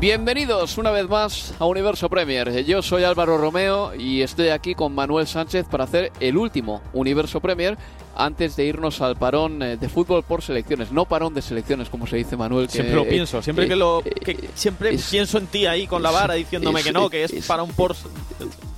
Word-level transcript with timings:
Bienvenidos 0.00 0.78
una 0.78 0.90
vez 0.90 1.06
más 1.10 1.52
a 1.58 1.66
Universo 1.66 2.08
Premier. 2.08 2.64
Yo 2.64 2.80
soy 2.80 3.04
Álvaro 3.04 3.36
Romeo 3.36 3.94
y 3.94 4.22
estoy 4.22 4.48
aquí 4.48 4.74
con 4.74 4.94
Manuel 4.94 5.26
Sánchez 5.26 5.66
para 5.70 5.84
hacer 5.84 6.10
el 6.20 6.38
último 6.38 6.80
Universo 6.94 7.40
Premier 7.40 7.76
antes 8.16 8.56
de 8.56 8.64
irnos 8.64 9.02
al 9.02 9.16
parón 9.16 9.62
eh, 9.62 9.76
de 9.76 9.88
fútbol 9.90 10.22
por 10.22 10.40
selecciones, 10.42 10.90
no 10.90 11.04
parón 11.04 11.34
de 11.34 11.42
selecciones 11.42 11.90
como 11.90 12.06
se 12.06 12.16
dice 12.16 12.34
Manuel. 12.36 12.66
Que, 12.66 12.72
siempre 12.72 12.94
lo 12.96 13.04
pienso, 13.06 13.42
siempre 13.42 13.68
que 13.68 13.76
lo 13.76 14.00
eh, 14.04 14.10
que 14.24 14.48
siempre 14.54 14.94
es- 14.94 15.10
pienso 15.10 15.36
en 15.36 15.46
ti 15.46 15.66
ahí 15.66 15.86
con 15.86 16.02
la 16.02 16.10
vara 16.10 16.32
diciéndome 16.34 16.80
es- 16.80 16.86
que 16.86 16.92
no, 16.92 17.10
que 17.10 17.24
es, 17.24 17.32
es- 17.32 17.46
para 17.46 17.62
un 17.62 17.70
por 17.72 17.94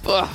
Ah, 0.05 0.29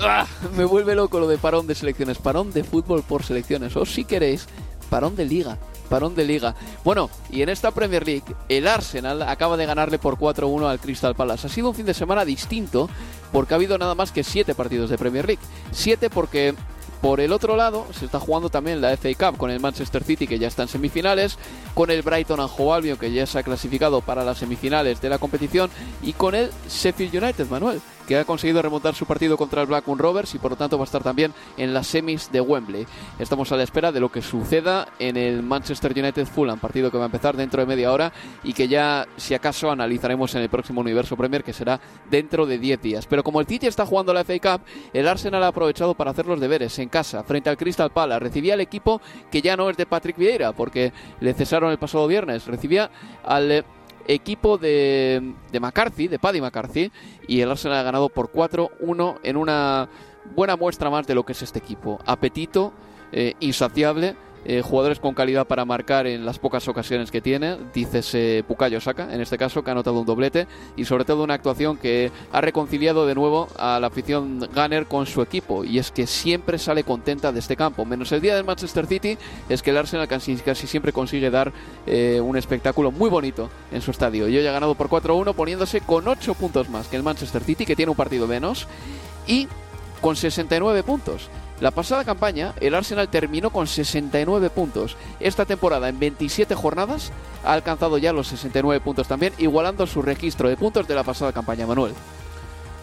ah, 0.00 0.26
me 0.56 0.64
vuelve 0.64 0.96
loco 0.96 1.20
lo 1.20 1.28
de 1.28 1.38
parón 1.38 1.68
de 1.68 1.76
selecciones, 1.76 2.18
parón 2.18 2.52
de 2.52 2.64
fútbol 2.64 3.04
por 3.04 3.22
selecciones, 3.22 3.76
o 3.76 3.86
si 3.86 4.04
queréis, 4.04 4.48
parón 4.90 5.14
de 5.14 5.24
liga. 5.24 5.58
Parón 5.92 6.14
de 6.14 6.24
liga. 6.24 6.54
Bueno, 6.84 7.10
y 7.30 7.42
en 7.42 7.50
esta 7.50 7.70
Premier 7.70 8.06
League, 8.06 8.24
el 8.48 8.66
Arsenal 8.66 9.20
acaba 9.20 9.58
de 9.58 9.66
ganarle 9.66 9.98
por 9.98 10.16
4-1 10.16 10.66
al 10.66 10.80
Crystal 10.80 11.14
Palace. 11.14 11.46
Ha 11.46 11.50
sido 11.50 11.68
un 11.68 11.74
fin 11.74 11.84
de 11.84 11.92
semana 11.92 12.24
distinto 12.24 12.88
porque 13.30 13.52
ha 13.52 13.56
habido 13.58 13.76
nada 13.76 13.94
más 13.94 14.10
que 14.10 14.24
7 14.24 14.54
partidos 14.54 14.88
de 14.88 14.96
Premier 14.96 15.26
League. 15.26 15.42
7 15.72 16.08
porque 16.08 16.54
por 17.02 17.20
el 17.20 17.30
otro 17.30 17.56
lado 17.56 17.84
se 17.92 18.06
está 18.06 18.18
jugando 18.18 18.48
también 18.48 18.80
la 18.80 18.96
FA 18.96 19.10
Cup 19.18 19.36
con 19.36 19.50
el 19.50 19.60
Manchester 19.60 20.02
City 20.02 20.26
que 20.26 20.38
ya 20.38 20.48
está 20.48 20.62
en 20.62 20.68
semifinales, 20.68 21.36
con 21.74 21.90
el 21.90 22.00
Brighton 22.00 22.40
Hove 22.40 22.72
Albion 22.72 22.96
que 22.96 23.12
ya 23.12 23.26
se 23.26 23.40
ha 23.40 23.42
clasificado 23.42 24.00
para 24.00 24.24
las 24.24 24.38
semifinales 24.38 25.02
de 25.02 25.10
la 25.10 25.18
competición 25.18 25.68
y 26.00 26.14
con 26.14 26.34
el 26.34 26.50
Sheffield 26.70 27.22
United, 27.22 27.48
Manuel, 27.50 27.82
que 28.06 28.18
ha 28.18 28.24
conseguido 28.24 28.62
remontar 28.62 28.94
su 28.94 29.06
partido 29.06 29.36
contra 29.36 29.62
el 29.62 29.68
Blackburn 29.68 29.98
Rovers 29.98 30.34
y 30.34 30.38
por 30.38 30.52
lo 30.52 30.56
tanto 30.56 30.78
va 30.78 30.84
a 30.84 30.86
estar 30.86 31.02
también 31.02 31.32
en 31.56 31.74
las 31.74 31.86
semis 31.86 32.30
de 32.32 32.40
Wembley. 32.40 32.86
Estamos 33.18 33.50
a 33.52 33.56
la 33.56 33.62
espera 33.62 33.92
de 33.92 34.00
lo 34.00 34.10
que 34.10 34.22
suceda 34.22 34.88
en 34.98 35.16
el 35.16 35.42
Manchester 35.42 35.92
United 35.92 36.26
Fulham, 36.26 36.58
partido 36.58 36.90
que 36.90 36.98
va 36.98 37.04
a 37.04 37.06
empezar 37.06 37.36
dentro 37.36 37.60
de 37.60 37.66
media 37.66 37.92
hora 37.92 38.12
y 38.42 38.52
que 38.52 38.68
ya 38.68 39.06
si 39.16 39.34
acaso 39.34 39.70
analizaremos 39.70 40.34
en 40.34 40.42
el 40.42 40.48
próximo 40.48 40.80
Universo 40.80 41.16
Premier 41.16 41.44
que 41.44 41.52
será 41.52 41.80
dentro 42.10 42.46
de 42.46 42.58
10 42.58 42.82
días. 42.82 43.06
Pero 43.06 43.22
como 43.22 43.40
el 43.40 43.46
City 43.46 43.66
está 43.66 43.86
jugando 43.86 44.12
la 44.12 44.24
FA 44.24 44.38
Cup, 44.38 44.66
el 44.92 45.08
Arsenal 45.08 45.42
ha 45.42 45.48
aprovechado 45.48 45.94
para 45.94 46.10
hacer 46.10 46.26
los 46.26 46.40
deberes 46.40 46.78
en 46.78 46.88
casa 46.88 47.22
frente 47.24 47.50
al 47.50 47.56
Crystal 47.56 47.90
Palace. 47.90 48.20
Recibía 48.20 48.54
al 48.54 48.60
equipo 48.60 49.00
que 49.30 49.42
ya 49.42 49.56
no 49.56 49.70
es 49.70 49.76
de 49.76 49.86
Patrick 49.86 50.16
Vieira 50.16 50.52
porque 50.52 50.92
le 51.20 51.34
cesaron 51.34 51.70
el 51.70 51.78
pasado 51.78 52.06
viernes. 52.06 52.46
Recibía 52.46 52.90
al 53.24 53.50
eh, 53.50 53.64
equipo 54.06 54.58
de, 54.58 55.34
de 55.50 55.60
McCarthy, 55.60 56.08
de 56.08 56.18
Paddy 56.18 56.40
McCarthy, 56.40 56.90
y 57.26 57.40
el 57.40 57.50
Arsenal 57.50 57.78
ha 57.78 57.82
ganado 57.82 58.08
por 58.08 58.32
4-1 58.32 59.18
en 59.22 59.36
una 59.36 59.88
buena 60.34 60.56
muestra 60.56 60.90
más 60.90 61.06
de 61.06 61.14
lo 61.14 61.24
que 61.24 61.32
es 61.32 61.42
este 61.42 61.58
equipo. 61.58 61.98
Apetito, 62.06 62.72
eh, 63.12 63.34
insaciable, 63.40 64.16
eh, 64.44 64.62
jugadores 64.62 64.98
con 64.98 65.14
calidad 65.14 65.46
para 65.46 65.64
marcar 65.64 66.06
en 66.06 66.24
las 66.24 66.38
pocas 66.38 66.66
ocasiones 66.68 67.10
que 67.10 67.20
tiene, 67.20 67.56
dices 67.72 68.14
eh, 68.14 68.44
Bukayo 68.46 68.80
Saka, 68.80 69.12
en 69.12 69.20
este 69.20 69.38
caso, 69.38 69.62
que 69.62 69.70
ha 69.70 69.72
anotado 69.72 70.00
un 70.00 70.06
doblete, 70.06 70.46
y 70.76 70.84
sobre 70.84 71.04
todo 71.04 71.22
una 71.22 71.34
actuación 71.34 71.76
que 71.76 72.10
ha 72.32 72.40
reconciliado 72.40 73.06
de 73.06 73.14
nuevo 73.14 73.48
a 73.56 73.78
la 73.80 73.86
afición 73.86 74.40
Gunner 74.54 74.86
con 74.86 75.06
su 75.06 75.22
equipo, 75.22 75.64
y 75.64 75.78
es 75.78 75.90
que 75.90 76.06
siempre 76.06 76.58
sale 76.58 76.84
contenta 76.84 77.32
de 77.32 77.38
este 77.38 77.56
campo, 77.56 77.84
menos 77.84 78.10
el 78.12 78.20
día 78.20 78.34
del 78.34 78.44
Manchester 78.44 78.86
City, 78.86 79.16
es 79.48 79.62
que 79.62 79.70
el 79.70 79.76
Arsenal 79.76 80.08
casi, 80.08 80.36
casi 80.36 80.66
siempre 80.66 80.92
consigue 80.92 81.30
dar 81.30 81.52
eh, 81.86 82.20
un 82.20 82.36
espectáculo 82.36 82.90
muy 82.90 83.10
bonito 83.10 83.50
en 83.70 83.80
su 83.80 83.90
estadio, 83.90 84.28
y 84.28 84.36
hoy 84.36 84.46
ha 84.46 84.52
ganado 84.52 84.74
por 84.74 84.88
4-1 84.88 85.34
poniéndose 85.34 85.80
con 85.80 86.08
8 86.08 86.34
puntos 86.34 86.68
más 86.68 86.88
que 86.88 86.96
el 86.96 87.02
Manchester 87.02 87.42
City, 87.42 87.64
que 87.64 87.76
tiene 87.76 87.90
un 87.90 87.96
partido 87.96 88.26
menos, 88.26 88.66
y 89.26 89.46
con 90.00 90.16
69 90.16 90.82
puntos. 90.82 91.30
La 91.62 91.70
pasada 91.70 92.04
campaña, 92.04 92.54
el 92.60 92.74
Arsenal 92.74 93.08
terminó 93.08 93.50
con 93.50 93.68
69 93.68 94.50
puntos. 94.50 94.96
Esta 95.20 95.44
temporada, 95.44 95.88
en 95.88 95.96
27 95.96 96.56
jornadas, 96.56 97.12
ha 97.44 97.52
alcanzado 97.52 97.98
ya 97.98 98.12
los 98.12 98.26
69 98.26 98.80
puntos 98.80 99.06
también, 99.06 99.32
igualando 99.38 99.86
su 99.86 100.02
registro 100.02 100.48
de 100.48 100.56
puntos 100.56 100.88
de 100.88 100.96
la 100.96 101.04
pasada 101.04 101.32
campaña, 101.32 101.64
Manuel. 101.64 101.94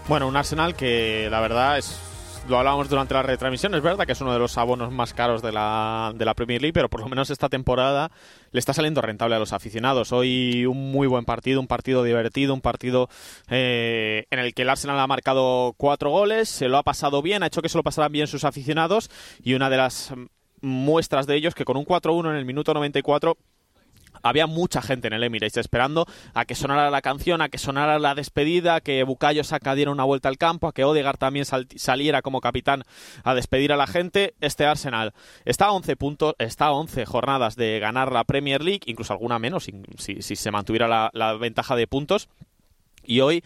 Bueno, 0.08 0.30
un 0.30 0.38
Arsenal 0.38 0.76
que 0.76 1.28
la 1.30 1.42
verdad 1.42 1.78
es 1.78 2.00
lo 2.50 2.58
hablábamos 2.58 2.90
durante 2.90 3.14
la 3.14 3.22
retransmisión, 3.22 3.76
es 3.76 3.82
verdad 3.82 4.06
que 4.06 4.14
es 4.14 4.22
uno 4.22 4.34
de 4.34 4.40
los 4.40 4.58
abonos 4.58 4.92
más 4.92 5.14
caros 5.14 5.42
de 5.42 5.52
la, 5.52 6.12
de 6.16 6.26
la 6.26 6.34
Premier 6.34 6.62
League, 6.62 6.74
pero 6.74 6.90
por 6.90 7.02
lo 7.02 7.08
menos 7.08 7.30
esta 7.30 7.48
temporada 7.48 8.12
le 8.52 8.60
está 8.60 8.74
saliendo 8.74 9.02
rentable 9.02 9.36
a 9.36 9.40
los 9.40 9.54
aficionados. 9.54 10.12
Hoy 10.12 10.66
un 10.66 10.92
muy 10.92 11.08
buen 11.08 11.26
partido, 11.26 11.60
un 11.60 11.68
partido 11.68 12.04
divertido, 12.04 12.54
un 12.54 12.62
partido 12.62 13.08
eh, 13.50 14.26
en 14.32 14.40
el 14.40 14.54
que 14.54 14.64
el 14.64 14.70
Arsenal 14.70 15.00
ha 15.00 15.08
marcado 15.08 15.74
cuatro 15.78 16.10
goles, 16.10 16.50
se 16.50 16.68
lo 16.68 16.78
ha 16.78 16.84
pasado 16.84 17.22
bien, 17.22 17.44
ha 17.44 17.48
hecho 17.48 17.62
que 17.62 17.70
se 17.70 17.78
lo 17.78 17.84
pasaran 17.84 18.12
bien 18.12 18.28
sus 18.28 18.44
aficionados 18.44 19.10
y 19.44 19.54
una 19.54 19.70
de 19.70 19.78
las 19.78 20.14
muestras 20.62 21.28
de 21.28 21.36
ellos 21.36 21.56
que 21.56 21.66
con 21.66 21.78
un 21.78 21.86
4-1 21.86 22.31
en 22.31 22.36
el 22.36 22.46
minuto 22.46 22.74
94 22.74 23.38
había 24.24 24.47
mucha 24.47 24.81
gente 24.81 25.07
en 25.07 25.13
el 25.13 25.24
Emirates 25.24 25.57
esperando 25.57 26.06
a 26.34 26.46
que 26.46 26.56
sonara 26.56 26.90
la 26.90 27.02
canción, 27.02 27.41
a 27.41 27.50
que 27.50 27.57
sonara 27.57 28.00
la 28.00 28.16
despedida, 28.16 28.75
a 28.75 28.81
que 28.81 29.03
Bukayo 29.03 29.44
Saka 29.44 29.75
diera 29.75 29.91
una 29.91 30.03
vuelta 30.03 30.30
al 30.30 30.38
campo, 30.38 30.68
a 30.68 30.74
que 30.74 30.84
Odegaard 30.84 31.18
también 31.18 31.46
sal- 31.46 31.68
saliera 31.75 32.22
como 32.22 32.41
capitán 32.41 32.84
a 33.24 33.34
despedir 33.34 33.72
a 33.72 33.78
la 33.78 33.88
gente. 33.88 34.34
Este 34.41 34.66
Arsenal 34.66 35.13
está 35.46 35.66
a 35.66 35.72
11 35.72 35.96
puntos, 35.96 36.35
está 36.40 36.66
a 36.66 36.72
11 36.72 37.06
jornadas 37.06 37.56
de 37.56 37.80
ganar 37.80 38.12
la 38.12 38.24
Premier 38.24 38.63
League, 38.63 38.81
incluso 38.85 39.13
alguna 39.13 39.40
menos 39.40 39.69
si, 39.97 40.22
se 40.22 40.51
mantuviera 40.51 41.09
la 41.13 41.34
ventaja 41.34 41.75
de 41.75 41.88
puntos. 41.88 42.30
Y 43.06 43.22
hoy 43.22 43.44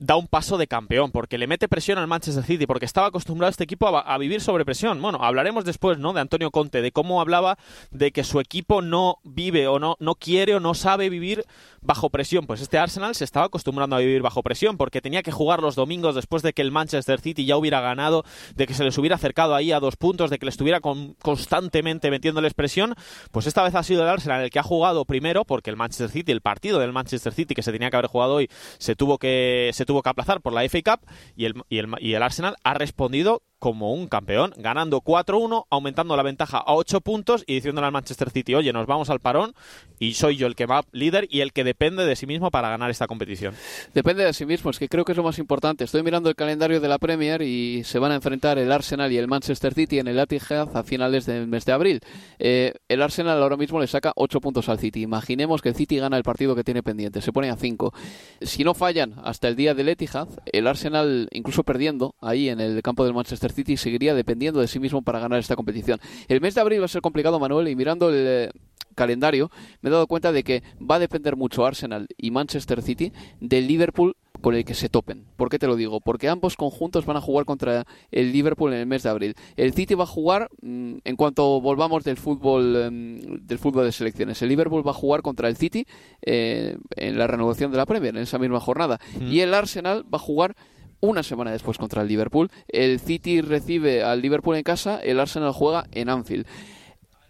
da 0.00 0.16
un 0.16 0.26
paso 0.26 0.58
de 0.58 0.66
campeón, 0.66 1.12
porque 1.12 1.38
le 1.38 1.46
mete 1.46 1.68
presión 1.68 1.98
al 1.98 2.06
Manchester 2.06 2.42
City, 2.42 2.66
porque 2.66 2.86
estaba 2.86 3.08
acostumbrado 3.08 3.50
este 3.50 3.64
equipo 3.64 3.86
a, 3.86 4.00
a 4.00 4.18
vivir 4.18 4.40
sobre 4.40 4.64
presión. 4.64 5.00
Bueno, 5.00 5.18
hablaremos 5.20 5.64
después, 5.64 5.98
¿no? 5.98 6.14
De 6.14 6.20
Antonio 6.20 6.50
Conte, 6.50 6.80
de 6.80 6.90
cómo 6.90 7.20
hablaba 7.20 7.58
de 7.90 8.10
que 8.10 8.24
su 8.24 8.40
equipo 8.40 8.80
no 8.80 9.18
vive 9.24 9.68
o 9.68 9.78
no, 9.78 9.96
no 10.00 10.14
quiere 10.14 10.54
o 10.54 10.60
no 10.60 10.72
sabe 10.72 11.10
vivir 11.10 11.44
bajo 11.80 12.10
presión. 12.10 12.46
Pues 12.46 12.60
este 12.60 12.78
Arsenal 12.78 13.14
se 13.14 13.24
estaba 13.24 13.46
acostumbrando 13.46 13.96
a 13.96 14.00
vivir 14.00 14.22
bajo 14.22 14.42
presión, 14.42 14.76
porque 14.76 15.00
tenía 15.00 15.22
que 15.22 15.32
jugar 15.32 15.60
los 15.60 15.74
domingos 15.76 16.14
después 16.14 16.42
de 16.42 16.52
que 16.52 16.62
el 16.62 16.70
Manchester 16.72 17.20
City 17.20 17.44
ya 17.44 17.56
hubiera 17.56 17.80
ganado, 17.80 18.24
de 18.54 18.66
que 18.66 18.74
se 18.74 18.84
les 18.84 18.96
hubiera 18.98 19.16
acercado 19.16 19.54
ahí 19.54 19.72
a 19.72 19.80
dos 19.80 19.96
puntos, 19.96 20.30
de 20.30 20.38
que 20.38 20.46
le 20.46 20.50
estuviera 20.50 20.80
con- 20.80 21.14
constantemente 21.22 22.10
metiéndoles 22.10 22.54
presión. 22.54 22.94
Pues 23.30 23.46
esta 23.46 23.62
vez 23.62 23.74
ha 23.74 23.82
sido 23.82 24.02
el 24.02 24.08
Arsenal 24.08 24.42
el 24.42 24.50
que 24.50 24.58
ha 24.58 24.62
jugado 24.62 25.04
primero, 25.04 25.44
porque 25.44 25.70
el 25.70 25.76
Manchester 25.76 26.10
City, 26.10 26.32
el 26.32 26.40
partido 26.40 26.78
del 26.78 26.92
Manchester 26.92 27.32
City 27.32 27.54
que 27.54 27.62
se 27.62 27.72
tenía 27.72 27.90
que 27.90 27.96
haber 27.96 28.08
jugado 28.10 28.34
hoy, 28.34 28.48
se 28.78 28.96
tuvo 28.96 29.18
que, 29.18 29.70
se 29.72 29.84
tuvo 29.84 30.02
que 30.02 30.08
aplazar 30.10 30.40
por 30.40 30.52
la 30.52 30.62
FA 30.68 30.78
Cup 30.82 31.06
y 31.36 31.46
el, 31.46 31.54
y 31.68 31.78
el, 31.78 31.88
y 32.00 32.14
el 32.14 32.22
Arsenal 32.22 32.56
ha 32.62 32.74
respondido 32.74 33.42
como 33.60 33.92
un 33.92 34.08
campeón, 34.08 34.52
ganando 34.56 35.02
4-1, 35.02 35.66
aumentando 35.70 36.16
la 36.16 36.22
ventaja 36.22 36.58
a 36.58 36.74
8 36.74 37.02
puntos 37.02 37.44
y 37.46 37.54
diciéndole 37.54 37.86
al 37.86 37.92
Manchester 37.92 38.30
City, 38.30 38.54
oye, 38.54 38.72
nos 38.72 38.86
vamos 38.86 39.10
al 39.10 39.20
parón 39.20 39.54
y 39.98 40.14
soy 40.14 40.36
yo 40.36 40.46
el 40.46 40.56
que 40.56 40.64
va 40.66 40.82
líder 40.92 41.28
y 41.30 41.42
el 41.42 41.52
que 41.52 41.62
depende 41.62 42.06
de 42.06 42.16
sí 42.16 42.26
mismo 42.26 42.50
para 42.50 42.70
ganar 42.70 42.90
esta 42.90 43.06
competición. 43.06 43.54
Depende 43.94 44.24
de 44.24 44.32
sí 44.32 44.46
mismo, 44.46 44.70
es 44.70 44.78
que 44.78 44.88
creo 44.88 45.04
que 45.04 45.12
es 45.12 45.18
lo 45.18 45.22
más 45.22 45.38
importante. 45.38 45.84
Estoy 45.84 46.02
mirando 46.02 46.30
el 46.30 46.36
calendario 46.36 46.80
de 46.80 46.88
la 46.88 46.98
Premier 46.98 47.42
y 47.42 47.84
se 47.84 47.98
van 47.98 48.12
a 48.12 48.14
enfrentar 48.14 48.58
el 48.58 48.72
Arsenal 48.72 49.12
y 49.12 49.18
el 49.18 49.28
Manchester 49.28 49.74
City 49.74 49.98
en 49.98 50.08
el 50.08 50.18
Etihad 50.18 50.74
a 50.74 50.82
finales 50.82 51.26
del 51.26 51.46
mes 51.46 51.66
de 51.66 51.72
abril. 51.72 52.00
Eh, 52.38 52.72
el 52.88 53.02
Arsenal 53.02 53.42
ahora 53.42 53.58
mismo 53.58 53.78
le 53.78 53.86
saca 53.86 54.12
8 54.16 54.40
puntos 54.40 54.70
al 54.70 54.78
City. 54.78 55.02
Imaginemos 55.02 55.60
que 55.60 55.68
el 55.68 55.74
City 55.74 55.98
gana 55.98 56.16
el 56.16 56.22
partido 56.22 56.56
que 56.56 56.64
tiene 56.64 56.82
pendiente, 56.82 57.20
se 57.20 57.30
pone 57.30 57.50
a 57.50 57.56
5. 57.56 57.92
Si 58.40 58.64
no 58.64 58.72
fallan 58.72 59.16
hasta 59.22 59.48
el 59.48 59.56
día 59.56 59.74
del 59.74 59.90
Etihad, 59.90 60.28
el 60.46 60.66
Arsenal, 60.66 61.28
incluso 61.32 61.62
perdiendo 61.62 62.14
ahí 62.22 62.48
en 62.48 62.60
el 62.60 62.80
campo 62.82 63.04
del 63.04 63.12
Manchester 63.12 63.49
City, 63.52 63.76
seguiría 63.76 64.14
dependiendo 64.14 64.60
de 64.60 64.68
sí 64.68 64.78
mismo 64.78 65.02
para 65.02 65.18
ganar 65.20 65.38
esta 65.38 65.56
competición. 65.56 66.00
El 66.28 66.40
mes 66.40 66.54
de 66.54 66.60
abril 66.60 66.80
va 66.80 66.86
a 66.86 66.88
ser 66.88 67.02
complicado, 67.02 67.38
Manuel, 67.38 67.68
y 67.68 67.76
mirando 67.76 68.10
el 68.10 68.26
eh, 68.26 68.50
calendario 68.94 69.50
me 69.80 69.88
he 69.88 69.92
dado 69.92 70.06
cuenta 70.06 70.32
de 70.32 70.42
que 70.42 70.62
va 70.78 70.96
a 70.96 70.98
depender 70.98 71.36
mucho 71.36 71.64
Arsenal 71.64 72.06
y 72.16 72.30
Manchester 72.30 72.82
City 72.82 73.12
del 73.40 73.66
Liverpool 73.66 74.16
con 74.40 74.54
el 74.54 74.64
que 74.64 74.74
se 74.74 74.88
topen. 74.88 75.26
¿Por 75.36 75.50
qué 75.50 75.58
te 75.58 75.66
lo 75.66 75.76
digo? 75.76 76.00
Porque 76.00 76.28
ambos 76.28 76.56
conjuntos 76.56 77.04
van 77.04 77.16
a 77.16 77.20
jugar 77.20 77.44
contra 77.44 77.86
el 78.10 78.32
Liverpool 78.32 78.72
en 78.72 78.80
el 78.80 78.86
mes 78.86 79.02
de 79.02 79.10
abril. 79.10 79.34
El 79.56 79.74
City 79.74 79.94
va 79.94 80.04
a 80.04 80.06
jugar 80.06 80.48
mm, 80.62 80.94
en 81.04 81.16
cuanto 81.16 81.60
volvamos 81.60 82.04
del 82.04 82.16
fútbol 82.16 82.76
em, 82.76 83.20
del 83.20 83.58
fútbol 83.58 83.84
de 83.84 83.92
selecciones. 83.92 84.40
El 84.42 84.48
Liverpool 84.48 84.86
va 84.86 84.92
a 84.92 84.94
jugar 84.94 85.22
contra 85.22 85.48
el 85.48 85.56
City 85.56 85.86
eh, 86.22 86.76
en 86.96 87.18
la 87.18 87.26
renovación 87.26 87.70
de 87.70 87.76
la 87.76 87.86
Premier 87.86 88.16
en 88.16 88.22
esa 88.22 88.38
misma 88.38 88.60
jornada 88.60 88.98
y 89.20 89.40
el 89.40 89.52
Arsenal 89.52 90.04
va 90.12 90.16
a 90.16 90.20
jugar 90.20 90.56
una 91.00 91.22
semana 91.22 91.50
después 91.50 91.78
contra 91.78 92.02
el 92.02 92.08
Liverpool. 92.08 92.50
El 92.68 93.00
City 93.00 93.40
recibe 93.40 94.02
al 94.02 94.22
Liverpool 94.22 94.56
en 94.56 94.62
casa, 94.62 94.98
el 94.98 95.20
Arsenal 95.20 95.52
juega 95.52 95.86
en 95.92 96.08
Anfield. 96.08 96.46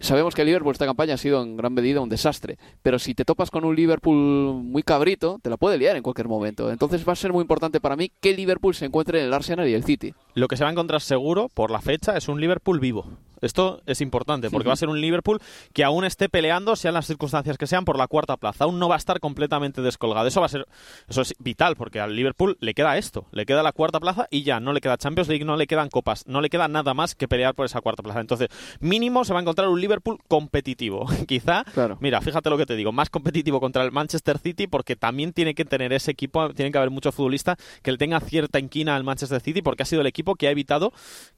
Sabemos 0.02 0.34
que 0.34 0.40
el 0.40 0.46
Liverpool 0.46 0.72
esta 0.72 0.87
campaña 0.87 1.14
ha 1.14 1.19
sido 1.19 1.43
en 1.43 1.58
gran 1.58 1.75
medida 1.75 2.00
un 2.00 2.08
desastre, 2.08 2.56
pero 2.81 2.99
si 2.99 3.14
te 3.14 3.26
topas 3.26 3.50
con 3.50 3.67
un 3.67 3.76
Liverpool 3.76 4.17
muy 4.17 4.82
cabrito, 4.82 5.38
te 5.43 5.50
la 5.50 5.58
puede 5.58 5.76
liar 5.76 5.94
en 5.94 6.02
cualquier 6.02 6.26
momento. 6.26 6.70
Entonces 6.70 7.06
va 7.06 7.12
a 7.12 7.17
ser 7.17 7.34
muy 7.34 7.43
importante 7.43 7.81
para 7.81 7.96
mí 7.96 8.11
que 8.19 8.32
Liverpool 8.32 8.75
se 8.75 8.87
encuentre 8.87 9.20
en 9.20 9.26
el 9.26 9.34
Arsenal 9.34 9.69
y 9.69 9.75
el 9.75 9.84
City. 9.84 10.14
Lo 10.34 10.49
que 10.49 10.56
se 10.56 10.64
va 10.64 10.70
a 10.70 10.72
encontrar 10.72 11.02
seguro 11.02 11.50
por 11.52 11.70
la 11.70 11.82
fecha 11.82 12.17
es 12.17 12.28
un 12.28 12.40
Liverpool 12.40 12.81
vivo. 12.81 13.05
Esto 13.41 13.83
es 13.87 14.01
importante 14.01 14.51
porque 14.51 14.69
va 14.69 14.75
a 14.75 14.77
ser 14.77 14.89
un 14.89 15.01
Liverpool 15.01 15.41
que 15.73 15.85
aún 15.85 16.05
esté 16.05 16.29
peleando, 16.29 16.77
sean 16.77 16.95
las 16.95 17.07
circunstancias 17.07 17.57
que 17.59 17.67
sean, 17.67 17.85
por 17.85 17.99
la 17.99 18.07
cuarta 18.07 18.37
plaza. 18.37 18.65
Aún 18.65 18.79
no 18.79 18.89
va 18.89 18.95
a 18.97 18.99
estar 18.99 19.21
completamente 19.21 19.83
descolgado. 19.83 20.27
Eso 20.27 20.41
va 20.41 20.47
a 20.47 20.51
ser, 20.51 20.67
eso 21.09 21.23
es 21.23 21.35
vital 21.39 21.77
porque 21.77 22.01
al 22.01 22.15
Liverpool 22.15 22.57
le 22.61 22.75
queda 22.75 22.97
esto, 22.99 23.27
le 23.33 23.47
queda 23.47 23.63
la 23.63 23.73
cuarta 23.73 24.01
plaza 24.01 24.27
y 24.31 24.43
ya 24.43 24.61
no 24.61 24.73
le 24.73 24.81
queda 24.81 24.97
Champions 24.99 25.29
League, 25.29 25.45
no 25.45 25.57
le 25.57 25.67
quedan 25.67 25.89
copas, 25.89 26.27
no 26.27 26.41
le 26.41 26.51
queda 26.51 26.69
nada 26.69 26.95
más 26.95 27.15
que 27.15 27.29
pelear 27.29 27.55
por 27.55 27.67
esa 27.67 27.81
cuarta 27.81 28.03
plaza. 28.03 28.21
Entonces, 28.21 28.49
mínimo 28.81 29.25
se 29.25 29.33
va 29.33 29.39
a 29.39 29.43
encontrar 29.43 29.69
un 29.69 29.81
Liverpool 29.81 30.19
competitivo. 30.29 31.07
Quizá, 31.27 31.65
Claro. 31.75 31.97
mira, 32.01 32.21
fíjate 32.21 32.51
lo 32.51 32.59
que 32.59 32.67
te 32.67 32.77
digo, 32.77 32.93
más 32.93 33.11
competitivo 33.11 33.61
contra 33.61 33.83
el 33.85 33.93
Manchester 33.93 34.39
City 34.39 34.67
porque 34.67 34.97
también 34.97 35.33
tiene 35.33 35.55
que 35.55 35.65
tener 35.65 35.93
ese 35.93 36.11
equipo, 36.11 36.51
tiene 36.55 36.73
que 36.73 36.79
haber 36.79 36.91
mucho 36.91 37.13
futbolista 37.13 37.57
que 37.83 37.93
le 37.93 37.99
tenga 37.99 38.21
cierta 38.21 38.59
inquina 38.59 38.97
al 38.97 39.05
Manchester 39.05 39.41
City 39.41 39.63
porque 39.63 39.83
ha 39.83 39.87
sido 39.87 40.01
el 40.01 40.07
equipo 40.07 40.35
que 40.35 40.49
ha 40.49 40.51
evitado 40.51 40.93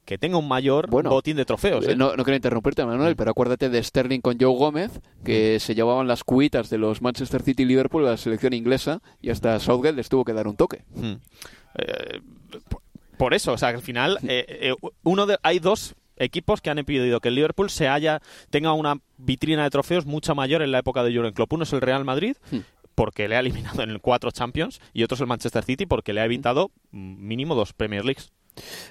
que 0.04 0.18
tenga 0.18 0.36
un 0.38 0.48
mayor 0.48 0.88
Bueno, 0.88 1.10
botín 1.10 1.36
de 1.36 1.44
trofeos. 1.44 1.86
¿eh? 1.86 1.91
No, 1.96 2.16
no 2.16 2.24
quiero 2.24 2.36
interrumpirte, 2.36 2.84
Manuel, 2.84 3.16
pero 3.16 3.30
acuérdate 3.30 3.68
de 3.68 3.82
Sterling 3.82 4.20
con 4.20 4.38
Joe 4.40 4.56
Gómez, 4.56 5.00
que 5.24 5.58
se 5.60 5.74
llevaban 5.74 6.06
las 6.08 6.24
cuitas 6.24 6.70
de 6.70 6.78
los 6.78 7.02
Manchester 7.02 7.42
City 7.42 7.62
y 7.62 7.66
Liverpool 7.66 8.06
a 8.06 8.10
la 8.10 8.16
selección 8.16 8.52
inglesa 8.52 9.00
y 9.20 9.30
hasta 9.30 9.58
Southgate 9.60 9.96
les 9.96 10.08
tuvo 10.08 10.24
que 10.24 10.32
dar 10.32 10.46
un 10.48 10.56
toque. 10.56 10.84
Hmm. 10.94 11.14
Eh, 11.78 12.20
por- 13.16 13.34
eso, 13.34 13.52
o 13.52 13.58
sea, 13.58 13.70
que 13.70 13.76
al 13.76 13.82
final 13.82 14.18
eh, 14.24 14.44
eh, 14.48 14.74
uno 15.04 15.26
de, 15.26 15.38
hay 15.42 15.58
dos 15.58 15.94
equipos 16.16 16.60
que 16.60 16.70
han 16.70 16.78
impedido 16.78 17.20
que 17.20 17.28
el 17.28 17.34
Liverpool 17.34 17.70
se 17.70 17.88
haya 17.88 18.20
tenga 18.50 18.72
una 18.74 18.96
vitrina 19.16 19.62
de 19.64 19.70
trofeos 19.70 20.04
mucho 20.06 20.34
mayor 20.34 20.60
en 20.62 20.70
la 20.72 20.78
época 20.80 21.02
de 21.02 21.14
Jurgen 21.14 21.32
Klopp. 21.32 21.52
Uno 21.52 21.62
es 21.64 21.72
el 21.72 21.80
Real 21.80 22.04
Madrid 22.04 22.36
Hmm. 22.50 22.58
porque 22.94 23.28
le 23.28 23.36
ha 23.36 23.40
eliminado 23.74 23.82
en 23.82 23.90
el 23.90 24.00
cuatro 24.00 24.30
Champions 24.30 24.80
y 24.92 25.02
otro 25.02 25.14
es 25.14 25.20
el 25.20 25.26
Manchester 25.26 25.64
City 25.64 25.86
porque 25.86 26.12
le 26.12 26.20
ha 26.20 26.24
evitado 26.24 26.70
mm, 26.90 27.26
mínimo 27.26 27.54
dos 27.54 27.72
Premier 27.72 28.04
Leagues. 28.04 28.32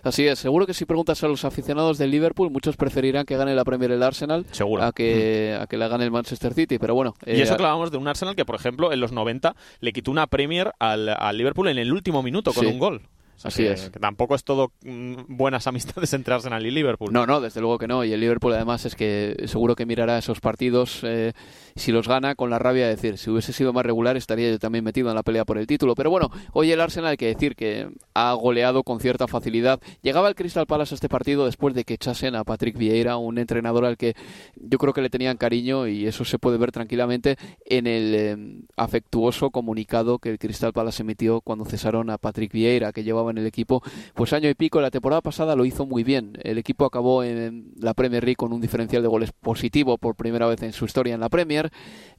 Así 0.04 0.25
es, 0.28 0.40
seguro 0.40 0.66
que 0.66 0.74
si 0.74 0.86
preguntas 0.86 1.24
a 1.24 1.28
los 1.28 1.46
aficionados 1.46 1.98
del 1.98 2.10
Liverpool, 2.12 2.50
muchos 2.50 2.75
preferirán 2.78 3.25
que 3.25 3.38
gane 3.38 3.54
la 3.56 3.63
Premier 3.63 3.92
el 3.92 4.02
Arsenal 4.04 4.46
Seguro. 4.52 4.84
A 4.84 4.92
que, 4.92 5.58
a 5.60 5.68
que 5.68 5.78
la 5.78 5.88
gane 5.88 6.04
el 6.06 6.12
Manchester 6.12 6.54
City, 6.54 6.80
pero 6.80 6.96
bueno. 6.96 7.13
Y 7.25 7.31
eh, 7.31 7.42
eso 7.44 7.56
que 7.56 7.62
hablábamos 7.63 7.92
de 7.92 7.98
un 7.98 8.08
Arsenal 8.08 8.36
que, 8.36 8.46
por 8.46 8.56
ejemplo, 8.56 8.92
en 8.92 9.00
los 9.00 9.12
90 9.12 9.56
le 9.80 9.94
quitó 9.94 10.10
una 10.12 10.28
Premier 10.28 10.72
al, 10.80 11.10
al 11.10 11.38
Liverpool 11.38 11.68
en 11.68 11.78
el 11.78 11.92
último 11.94 12.24
minuto 12.24 12.54
con 12.54 12.66
Sí. 12.66 12.72
un 12.72 12.80
gol. 12.80 13.02
Sea, 13.41 13.49
Así 13.49 13.63
que- 13.63 13.71
es. 13.71 13.89
que 13.89 13.99
tampoco 13.99 14.35
es 14.35 14.43
todo 14.43 14.71
mm, 14.83 15.13
buenas 15.27 15.67
amistades 15.67 16.13
entre 16.13 16.33
Arsenal 16.33 16.65
y 16.65 16.71
Liverpool. 16.71 17.11
No, 17.11 17.25
no, 17.25 17.41
desde 17.41 17.59
luego 17.61 17.77
que 17.77 17.88
no. 17.88 18.03
Y 18.03 18.13
el 18.13 18.19
Liverpool 18.19 18.53
además 18.53 18.85
es 18.85 18.95
que 18.95 19.35
seguro 19.45 19.75
que 19.75 19.85
mirará 19.85 20.17
esos 20.17 20.39
partidos, 20.39 20.99
eh, 21.03 21.33
si 21.75 21.91
los 21.91 22.07
gana, 22.07 22.35
con 22.35 22.49
la 22.49 22.59
rabia 22.59 22.85
de 22.85 22.95
decir, 22.95 23.17
si 23.17 23.29
hubiese 23.29 23.53
sido 23.53 23.73
más 23.73 23.85
regular 23.85 24.17
estaría 24.17 24.49
yo 24.51 24.59
también 24.59 24.83
metido 24.83 25.09
en 25.09 25.15
la 25.15 25.23
pelea 25.23 25.45
por 25.45 25.57
el 25.57 25.67
título. 25.67 25.95
Pero 25.95 26.09
bueno, 26.09 26.29
hoy 26.53 26.71
el 26.71 26.81
Arsenal 26.81 27.11
hay 27.11 27.17
que 27.17 27.27
decir 27.27 27.55
que 27.55 27.89
ha 28.13 28.33
goleado 28.33 28.83
con 28.83 28.99
cierta 28.99 29.27
facilidad. 29.27 29.79
Llegaba 30.01 30.27
el 30.29 30.35
Crystal 30.35 30.65
Palace 30.67 30.93
a 30.93 30.95
este 30.95 31.09
partido 31.09 31.45
después 31.45 31.73
de 31.73 31.83
que 31.83 31.93
echasen 31.95 32.35
a 32.35 32.43
Patrick 32.43 32.77
Vieira, 32.77 33.17
un 33.17 33.38
entrenador 33.38 33.85
al 33.85 33.97
que 33.97 34.15
yo 34.55 34.77
creo 34.77 34.93
que 34.93 35.01
le 35.01 35.09
tenían 35.09 35.38
cariño 35.38 35.88
y 35.88 36.05
eso 36.05 36.25
se 36.25 36.38
puede 36.39 36.57
ver 36.57 36.71
tranquilamente 36.71 37.38
en 37.65 37.88
el 37.88 38.15
eh, 38.15 38.38
afectuoso 38.77 39.49
comunicado 39.51 40.19
que 40.19 40.29
el 40.29 40.39
Crystal 40.39 40.73
Palace 40.73 41.03
emitió 41.03 41.41
cuando 41.41 41.65
cesaron 41.65 42.09
a 42.09 42.17
Patrick 42.17 42.51
Vieira, 42.51 42.91
que 42.91 43.03
llevaba 43.03 43.31
en 43.31 43.39
el 43.39 43.48
equipo 43.48 43.81
pues 44.13 44.33
año 44.33 44.50
y 44.50 44.54
pico. 44.54 44.81
La 44.81 44.92
temporada 44.92 45.22
pasada 45.22 45.56
lo 45.56 45.66
hizo 45.66 45.86
muy 45.86 46.04
bien. 46.04 46.38
El 46.44 46.57
equipo 46.57 46.86
acabó 46.86 47.24
en 47.24 47.74
la 47.78 47.94
Premier 47.94 48.24
League 48.24 48.36
con 48.36 48.54
un 48.54 48.62
diferencial 48.62 49.01
de 49.01 49.07
goles 49.07 49.31
positivo 49.31 49.98
por 49.98 50.16
primera 50.16 50.48
vez 50.48 50.62
en 50.63 50.74
su 50.74 50.86
historia 50.86 51.13
en 51.13 51.22
la 51.22 51.30
Premier. 51.30 51.72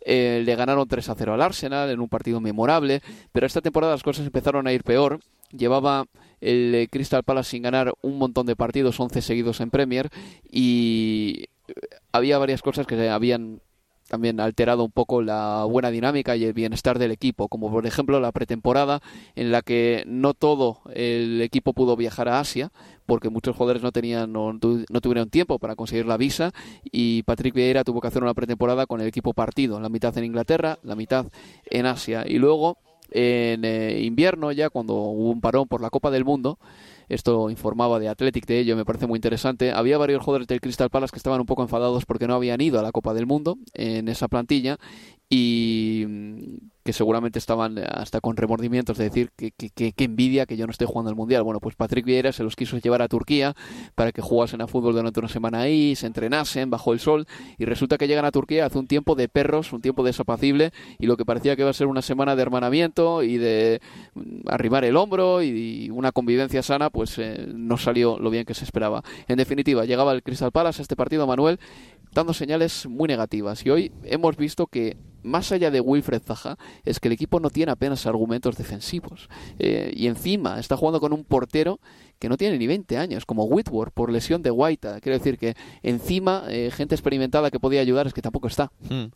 Eh, 0.05 0.43
le 0.44 0.56
ganaron 0.56 0.88
3 0.88 1.09
a 1.09 1.14
0 1.14 1.35
al 1.35 1.43
Arsenal 1.43 1.91
en 1.91 2.00
un 2.00 2.09
partido 2.09 2.41
memorable, 2.41 3.03
pero 3.32 3.47
esta 3.47 3.61
temporada 3.61 3.93
las 3.93 4.03
cosas 4.03 4.26
empezaron 4.26 4.67
a 4.67 4.73
ir 4.73 4.82
peor. 4.82 5.20
Llevaba 5.50 6.06
el 6.41 6.75
eh, 6.75 6.88
Crystal 6.91 7.23
Palace 7.23 7.50
sin 7.50 7.62
ganar 7.62 7.93
un 8.03 8.19
montón 8.19 8.47
de 8.47 8.56
partidos, 8.56 8.99
11 8.99 9.23
seguidos 9.23 9.61
en 9.61 9.70
Premier, 9.70 10.11
y 10.50 11.44
eh, 11.69 11.75
había 12.11 12.38
varias 12.38 12.62
cosas 12.62 12.87
que 12.87 13.08
habían 13.08 13.61
también 14.12 14.41
alterado 14.41 14.85
un 14.85 14.91
poco 14.91 15.23
la 15.23 15.64
buena 15.64 15.91
dinámica 15.91 16.37
y 16.37 16.44
el 16.44 16.53
bienestar 16.53 16.99
del 16.99 17.12
equipo, 17.12 17.49
como 17.49 17.70
por 17.70 17.87
ejemplo 17.87 18.20
la 18.20 18.31
pretemporada 18.31 19.00
en 19.37 19.50
la 19.50 19.62
que 19.62 20.05
no 20.06 20.35
todo 20.35 20.82
el 20.94 21.41
equipo 21.41 21.73
pudo 21.73 21.97
viajar 21.97 22.29
a 22.29 22.38
Asia 22.38 22.70
porque 23.06 23.31
muchos 23.31 23.56
jugadores 23.56 23.82
no 23.82 23.91
tenían 23.91 24.31
no, 24.31 24.53
no 24.53 25.00
tuvieron 25.00 25.31
tiempo 25.31 25.59
para 25.59 25.76
conseguir 25.76 26.05
la 26.05 26.19
visa 26.19 26.53
y 26.85 27.23
Patrick 27.23 27.55
Vieira 27.55 27.85
tuvo 27.85 28.03
que 28.03 28.09
hacer 28.09 28.23
una 28.23 28.35
pretemporada 28.35 28.85
con 28.85 29.00
el 29.00 29.06
equipo 29.06 29.32
partido, 29.32 29.81
la 29.81 29.88
mitad 29.88 30.17
en 30.19 30.25
Inglaterra, 30.25 30.79
la 30.82 30.94
mitad 30.94 31.25
en 31.65 31.87
Asia. 31.87 32.26
Y 32.29 32.37
luego 32.37 32.76
en 33.11 33.65
eh, 33.65 34.03
invierno 34.03 34.53
ya 34.53 34.69
cuando 34.69 34.93
hubo 34.93 35.31
un 35.31 35.41
parón 35.41 35.69
por 35.69 35.81
la 35.81 35.88
Copa 35.88 36.11
del 36.11 36.26
Mundo 36.26 36.58
esto 37.08 37.50
informaba 37.50 37.99
de 37.99 38.08
Athletic 38.08 38.46
de 38.46 38.58
ello, 38.58 38.76
me 38.76 38.84
parece 38.84 39.06
muy 39.06 39.16
interesante. 39.16 39.72
Había 39.72 39.99
varios 39.99 40.22
jugadores 40.22 40.49
del 40.49 40.60
Crystal 40.60 40.90
Palace 40.90 41.12
que 41.12 41.19
estaban 41.19 41.40
un 41.40 41.46
poco 41.46 41.62
enfadados 41.62 42.06
porque 42.06 42.26
no 42.26 42.34
habían 42.34 42.60
ido 42.60 42.78
a 42.78 42.82
la 42.82 42.93
Copa 42.93 43.14
del 43.14 43.26
Mundo 43.26 43.58
en 43.75 44.08
esa 44.08 44.28
plantilla 44.28 44.78
y 45.28 46.06
que 46.84 46.93
seguramente 46.93 47.38
estaban 47.38 47.79
hasta 47.79 48.20
con 48.20 48.37
remordimientos 48.37 48.99
de 48.99 49.05
decir 49.05 49.31
que, 49.37 49.52
que, 49.52 50.05
envidia 50.05 50.46
que 50.46 50.56
yo 50.56 50.67
no 50.67 50.73
esté 50.73 50.84
jugando 50.84 51.10
al 51.10 51.17
Mundial. 51.17 51.43
Bueno, 51.43 51.60
pues 51.60 51.77
Patrick 51.77 52.05
Vieira 52.05 52.32
se 52.32 52.43
los 52.43 52.56
quiso 52.56 52.79
llevar 52.79 53.03
a 53.03 53.08
Turquía 53.08 53.55
para 53.94 54.12
que 54.12 54.22
jugasen 54.22 54.60
a 54.60 54.67
fútbol 54.67 54.94
durante 54.94 55.20
una 55.20 55.29
semana 55.29 55.60
ahí, 55.60 55.94
se 55.94 56.06
entrenasen 56.06 56.70
bajo 56.70 56.93
el 56.93 57.01
sol 57.01 57.27
y 57.58 57.65
resulta 57.65 57.98
que 57.98 58.08
llegan 58.08 58.24
a 58.24 58.31
Turquía 58.31 58.67
hace 58.67 58.79
un 58.79 58.86
tiempo 58.86 59.15
de 59.15 59.29
perros, 59.29 59.72
un 59.72 59.81
tiempo 59.81 60.03
desapacible 60.03 60.72
y 60.98 61.06
lo 61.06 61.17
que 61.17 61.24
parecía 61.24 61.56
que 61.56 61.62
iba 61.62 61.70
a 61.70 61.74
ser 61.74 61.86
una 61.86 62.03
semana 62.03 62.36
de 62.36 62.43
hermanamiento 62.43 63.22
y 63.22 63.39
de 63.39 63.81
mm, 64.15 64.48
arrimar 64.48 64.84
el 64.84 64.96
hombro 64.96 65.43
y, 65.43 65.48
y 65.48 65.91
una 65.91 66.12
convivencia 66.12 66.62
sana, 66.62 66.91
pues 66.91 67.19
eh, 67.19 67.46
no 67.55 67.77
salió 67.77 68.19
lo 68.19 68.31
bien 68.31 68.44
que 68.44 68.55
se 68.55 68.65
esperaba. 68.65 69.03
En 69.29 69.36
definitiva, 69.36 69.84
llegaba 69.84 70.12
el 70.12 70.22
Crystal 70.22 70.53
Palace 70.53 70.81
a 70.81 70.82
este 70.82 70.96
partido, 70.96 71.27
Manuel, 71.27 71.58
dando 72.12 72.34
señales 72.34 72.86
muy 72.86 73.08
negativas. 73.08 73.65
Y 73.65 73.70
hoy 73.70 73.93
hemos 74.05 74.36
visto 74.36 74.67
que, 74.67 74.96
más 75.22 75.52
allá 75.52 75.70
de 75.70 75.81
Wilfred 75.81 76.22
Zaha, 76.22 76.56
es 76.84 77.00
que 77.00 77.08
el 77.08 77.14
equipo 77.14 77.41
no 77.41 77.50
tiene 77.50 77.72
apenas 77.72 78.06
argumentos 78.06 78.56
defensivos. 78.56 79.29
Eh, 79.58 79.93
y 79.94 80.06
encima 80.06 80.58
está 80.58 80.76
jugando 80.76 81.00
con 81.00 81.12
un 81.12 81.24
portero 81.24 81.81
que 82.19 82.29
no 82.29 82.36
tiene 82.36 82.56
ni 82.56 82.69
20 82.69 82.98
años, 82.98 83.26
como 83.26 83.44
Whitworth, 83.44 83.93
por 83.93 84.12
lesión 84.12 84.43
de 84.43 84.50
Guaita. 84.50 85.00
Quiero 85.00 85.19
decir 85.19 85.38
que 85.38 85.55
encima, 85.82 86.44
eh, 86.48 86.70
gente 86.72 86.94
experimentada 86.94 87.50
que 87.50 87.58
podía 87.58 87.81
ayudar 87.81 88.06
es 88.06 88.14
que 88.14 88.22
tampoco 88.22 88.46
está. 88.46 88.70
Hmm. 88.88 89.06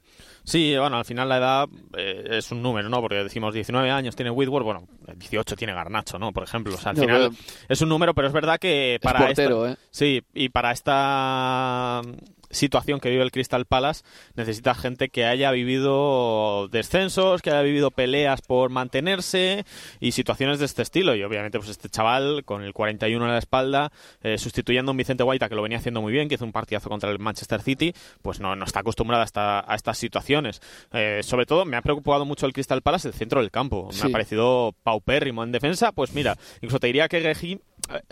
Sí, 0.43 0.75
bueno, 0.77 0.97
al 0.97 1.05
final 1.05 1.29
la 1.29 1.37
edad 1.39 1.69
eh, 1.97 2.25
es 2.33 2.51
un 2.51 2.63
número, 2.63 2.89
¿no? 2.89 3.01
Porque 3.01 3.17
decimos 3.17 3.55
19 3.55 3.91
años 3.91 4.17
tiene 4.17 4.33
Whitworth, 4.33 4.65
bueno, 4.65 4.89
18 5.17 5.55
tiene 5.55 5.73
Garnacho, 5.73 6.19
¿no? 6.19 6.33
Por 6.33 6.43
ejemplo, 6.43 6.75
o 6.75 6.79
sea, 6.79 6.91
al 6.91 6.97
No, 6.97 7.03
final 7.03 7.31
es 7.69 7.81
un 7.81 7.89
número, 7.89 8.13
pero 8.13 8.27
es 8.27 8.33
verdad 8.33 8.59
que 8.59 8.97
Es 8.97 9.01
para 9.01 9.21
portero, 9.27 9.67
esta, 9.67 9.81
¿eh? 9.81 9.87
Sí, 9.91 10.23
y 10.35 10.49
para 10.49 10.73
esta 10.73 12.03
situación 12.57 12.99
que 12.99 13.11
vive 13.11 13.23
el 13.23 13.31
Crystal 13.31 13.67
Palace 13.67 14.03
necesita 14.35 14.75
gente 14.75 15.09
que 15.09 15.25
haya 15.25 15.51
vivido 15.53 16.69
descensos, 16.69 17.43
que 17.43 17.51
haya 17.51 17.63
vivido 17.63 17.91
peleas 17.91 18.43
por 18.43 18.71
mantenerse 18.71 19.65
y 20.01 20.13
situaciones 20.13 20.59
de 20.59 20.65
este 20.65 20.83
estilo. 20.83 21.15
Y 21.15 21.23
obviamente, 21.23 21.59
pues 21.59 21.71
este 21.71 21.89
chaval 21.89 22.45
con 22.45 22.63
el 22.63 22.73
41 22.73 23.25
en 23.25 23.31
la 23.31 23.39
espalda, 23.39 23.93
eh, 24.23 24.39
sustituyendo 24.39 24.91
a 24.91 24.93
un 24.93 24.97
Vicente 24.97 25.23
Guaita 25.23 25.49
que 25.49 25.55
lo 25.55 25.63
venía 25.63 25.79
haciendo 25.79 26.03
muy 26.03 26.13
bien, 26.13 26.29
que 26.29 26.35
hizo 26.35 26.45
un 26.45 26.53
partidazo 26.53 26.89
contra 26.89 27.11
el 27.11 27.19
Manchester 27.19 27.63
City, 27.63 27.95
pues 28.23 28.41
no, 28.41 28.57
no 28.57 28.65
está 28.65 28.81
acostumbrado 28.81 29.25
a, 29.35 29.75
estas 29.75 29.99
situaciones. 29.99 30.61
Eh, 30.93 31.21
sobre 31.23 31.47
todo, 31.47 31.65
me 31.65 31.77
ha 31.77 31.83
preocupado 31.83 32.25
mucho 32.25 32.47
el 32.47 32.53
Crystal 32.53 32.83
Palace 32.83 33.09
el 33.09 33.15
centro 33.15 33.41
del 33.41 33.51
campo. 33.51 33.91
Me 33.93 34.09
ha 34.09 34.13
parecido 34.13 34.75
paupérrimo 34.83 35.45
en 35.45 35.53
defensa. 35.53 35.93
Pues 35.93 36.13
mira, 36.13 36.37
incluso 36.57 36.81
te 36.81 36.87
diría 36.87 37.09
que 37.09 37.19
eh, 37.19 37.59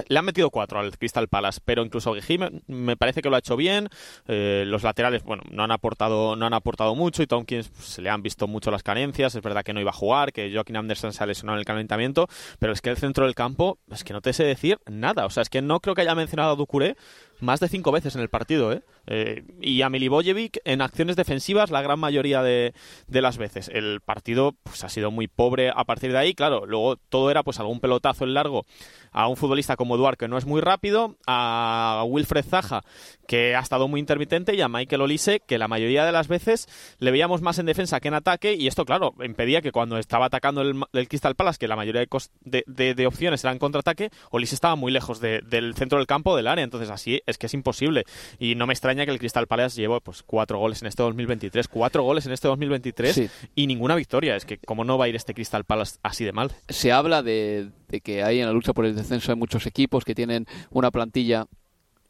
le 0.08 0.18
han 0.18 0.24
metido 0.24 0.50
cuatro 0.50 0.78
al 0.78 0.96
Crystal 0.96 1.28
Palace, 1.28 1.60
pero 1.64 1.84
incluso 1.84 2.14
Geji 2.14 2.38
me, 2.66 2.96
parece 2.96 3.22
que 3.22 3.30
lo 3.30 3.36
ha 3.36 3.38
hecho 3.38 3.56
bien. 3.56 3.88
los 4.26 4.82
laterales, 4.82 5.22
bueno, 5.22 5.42
no 5.50 5.64
han 5.64 5.70
aportado, 5.70 6.36
no 6.36 6.46
han 6.46 6.54
aportado 6.54 6.94
mucho 6.94 7.22
y 7.22 7.26
Tompkins 7.26 7.68
pues, 7.68 7.86
se 7.86 8.02
le 8.02 8.10
han 8.10 8.22
visto 8.22 8.46
mucho 8.46 8.70
las 8.70 8.82
carencias. 8.82 9.34
Es 9.34 9.42
verdad 9.42 9.62
que 9.62 9.72
no 9.72 9.80
iba 9.80 9.90
a 9.90 9.94
jugar, 9.94 10.32
que 10.32 10.52
Joaquín 10.52 10.76
Anderson 10.76 11.12
se 11.12 11.22
ha 11.22 11.26
lesionado 11.26 11.56
en 11.56 11.60
el 11.60 11.64
calentamiento, 11.66 12.28
pero 12.58 12.72
es 12.72 12.80
que 12.80 12.90
el 12.90 12.96
centro 12.96 13.24
del 13.24 13.34
campo 13.34 13.78
es 13.90 14.04
que 14.04 14.12
no 14.12 14.20
te 14.20 14.32
sé 14.32 14.44
decir 14.44 14.78
nada. 14.86 15.26
O 15.26 15.30
sea, 15.30 15.42
es 15.42 15.48
que 15.48 15.62
no 15.62 15.80
creo 15.80 15.94
que 15.94 16.02
haya 16.02 16.14
mencionado 16.14 16.52
a 16.52 16.56
Ducuré 16.56 16.96
más 17.44 17.60
de 17.60 17.68
cinco 17.68 17.92
veces 17.92 18.14
en 18.14 18.22
el 18.22 18.28
partido, 18.28 18.72
¿eh? 18.72 18.82
eh 19.06 19.44
y 19.60 19.82
a 19.82 19.90
Milivojevic 19.90 20.58
en 20.64 20.82
acciones 20.82 21.16
defensivas 21.16 21.70
la 21.70 21.82
gran 21.82 21.98
mayoría 21.98 22.42
de, 22.42 22.74
las 23.08 23.38
veces. 23.38 23.70
El 23.72 24.00
partido 24.00 24.56
pues, 24.62 24.84
ha 24.84 24.88
sido 24.88 25.10
muy 25.10 25.28
pobre 25.28 25.70
a 25.70 25.84
partir 25.84 26.12
de 26.12 26.18
ahí, 26.18 26.34
claro, 26.34 26.66
luego 26.66 26.96
todo 26.96 27.30
era 27.30 27.42
pues 27.42 27.60
algún 27.60 27.80
pelotazo 27.80 28.24
en 28.24 28.34
largo 28.34 28.64
a 29.12 29.28
un 29.28 29.36
futbolista 29.36 29.76
como 29.76 29.94
Eduard 29.94 30.16
que 30.16 30.28
no 30.28 30.36
es 30.36 30.44
muy 30.44 30.60
rápido, 30.60 31.16
a 31.26 32.02
Wilfred 32.06 32.44
Zaha 32.44 32.82
que 33.26 33.54
ha 33.54 33.60
estado 33.60 33.88
muy 33.88 34.00
intermitente 34.00 34.54
y 34.54 34.60
a 34.60 34.68
Michael 34.68 35.02
Olise 35.02 35.40
que 35.40 35.58
la 35.58 35.68
mayoría 35.68 36.04
de 36.04 36.12
las 36.12 36.28
veces 36.28 36.66
le 36.98 37.10
veíamos 37.10 37.42
más 37.42 37.58
en 37.58 37.66
defensa 37.66 38.00
que 38.00 38.08
en 38.08 38.14
ataque 38.14 38.54
y 38.54 38.66
esto 38.66 38.84
claro 38.84 39.14
impedía 39.22 39.62
que 39.62 39.72
cuando 39.72 39.98
estaba 39.98 40.26
atacando 40.26 40.60
el, 40.60 40.82
el 40.92 41.08
Crystal 41.08 41.34
Palace 41.34 41.58
que 41.58 41.68
la 41.68 41.76
mayoría 41.76 42.04
de, 42.42 42.64
de, 42.66 43.06
opciones 43.06 43.42
eran 43.44 43.58
contraataque 43.58 44.10
Olise 44.30 44.54
estaba 44.54 44.76
muy 44.76 44.92
lejos 44.92 45.20
del 45.20 45.74
centro 45.74 45.98
del 45.98 46.06
campo 46.06 46.36
del 46.36 46.46
área 46.46 46.64
entonces 46.64 46.90
así 46.90 47.22
es 47.34 47.38
que 47.38 47.46
es 47.46 47.54
imposible. 47.54 48.04
Y 48.38 48.54
no 48.54 48.66
me 48.66 48.72
extraña 48.72 49.04
que 49.04 49.12
el 49.12 49.18
Crystal 49.18 49.46
Palace 49.46 49.80
lleve 49.80 50.00
pues 50.00 50.22
cuatro 50.22 50.58
goles 50.58 50.82
en 50.82 50.88
este 50.88 51.02
2023 51.02 51.68
cuatro 51.68 52.02
goles 52.02 52.26
en 52.26 52.32
este 52.32 52.48
2023 52.48 53.30
y 53.54 53.66
ninguna 53.66 53.94
victoria. 53.94 54.36
Es 54.36 54.44
que 54.44 54.58
cómo 54.58 54.84
no 54.84 54.98
va 54.98 55.04
a 55.06 55.08
ir 55.08 55.16
este 55.16 55.34
Crystal 55.34 55.64
Palace 55.64 55.98
así 56.02 56.24
de 56.24 56.32
mal 56.32 56.50
se 56.68 56.92
habla 56.92 57.22
de, 57.22 57.70
de 57.88 58.00
que 58.00 58.22
hay 58.22 58.40
en 58.40 58.46
la 58.46 58.52
lucha 58.52 58.72
por 58.72 58.84
el 58.84 58.94
descenso 58.94 59.32
hay 59.32 59.38
muchos 59.38 59.66
equipos 59.66 60.04
que 60.04 60.14
tienen 60.14 60.46
una 60.70 60.90
plantilla 60.90 61.46